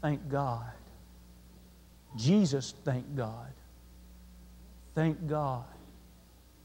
Thank 0.00 0.28
God 0.28 0.72
Jesus, 2.16 2.74
thank 2.84 3.16
God. 3.16 3.52
Thank 4.94 5.26
God 5.26 5.64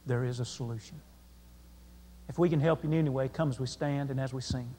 there 0.06 0.26
is 0.26 0.40
a 0.40 0.46
solution. 0.46 1.00
If 2.28 2.38
we 2.38 2.50
can 2.50 2.60
help 2.60 2.84
you 2.84 2.92
in 2.92 2.98
any 2.98 3.10
way, 3.10 3.30
come 3.30 3.50
as 3.50 3.60
we 3.60 3.68
stand 3.68 4.12
and 4.12 4.20
as 4.20 4.34
we 4.34 4.42
sing. 4.42 4.70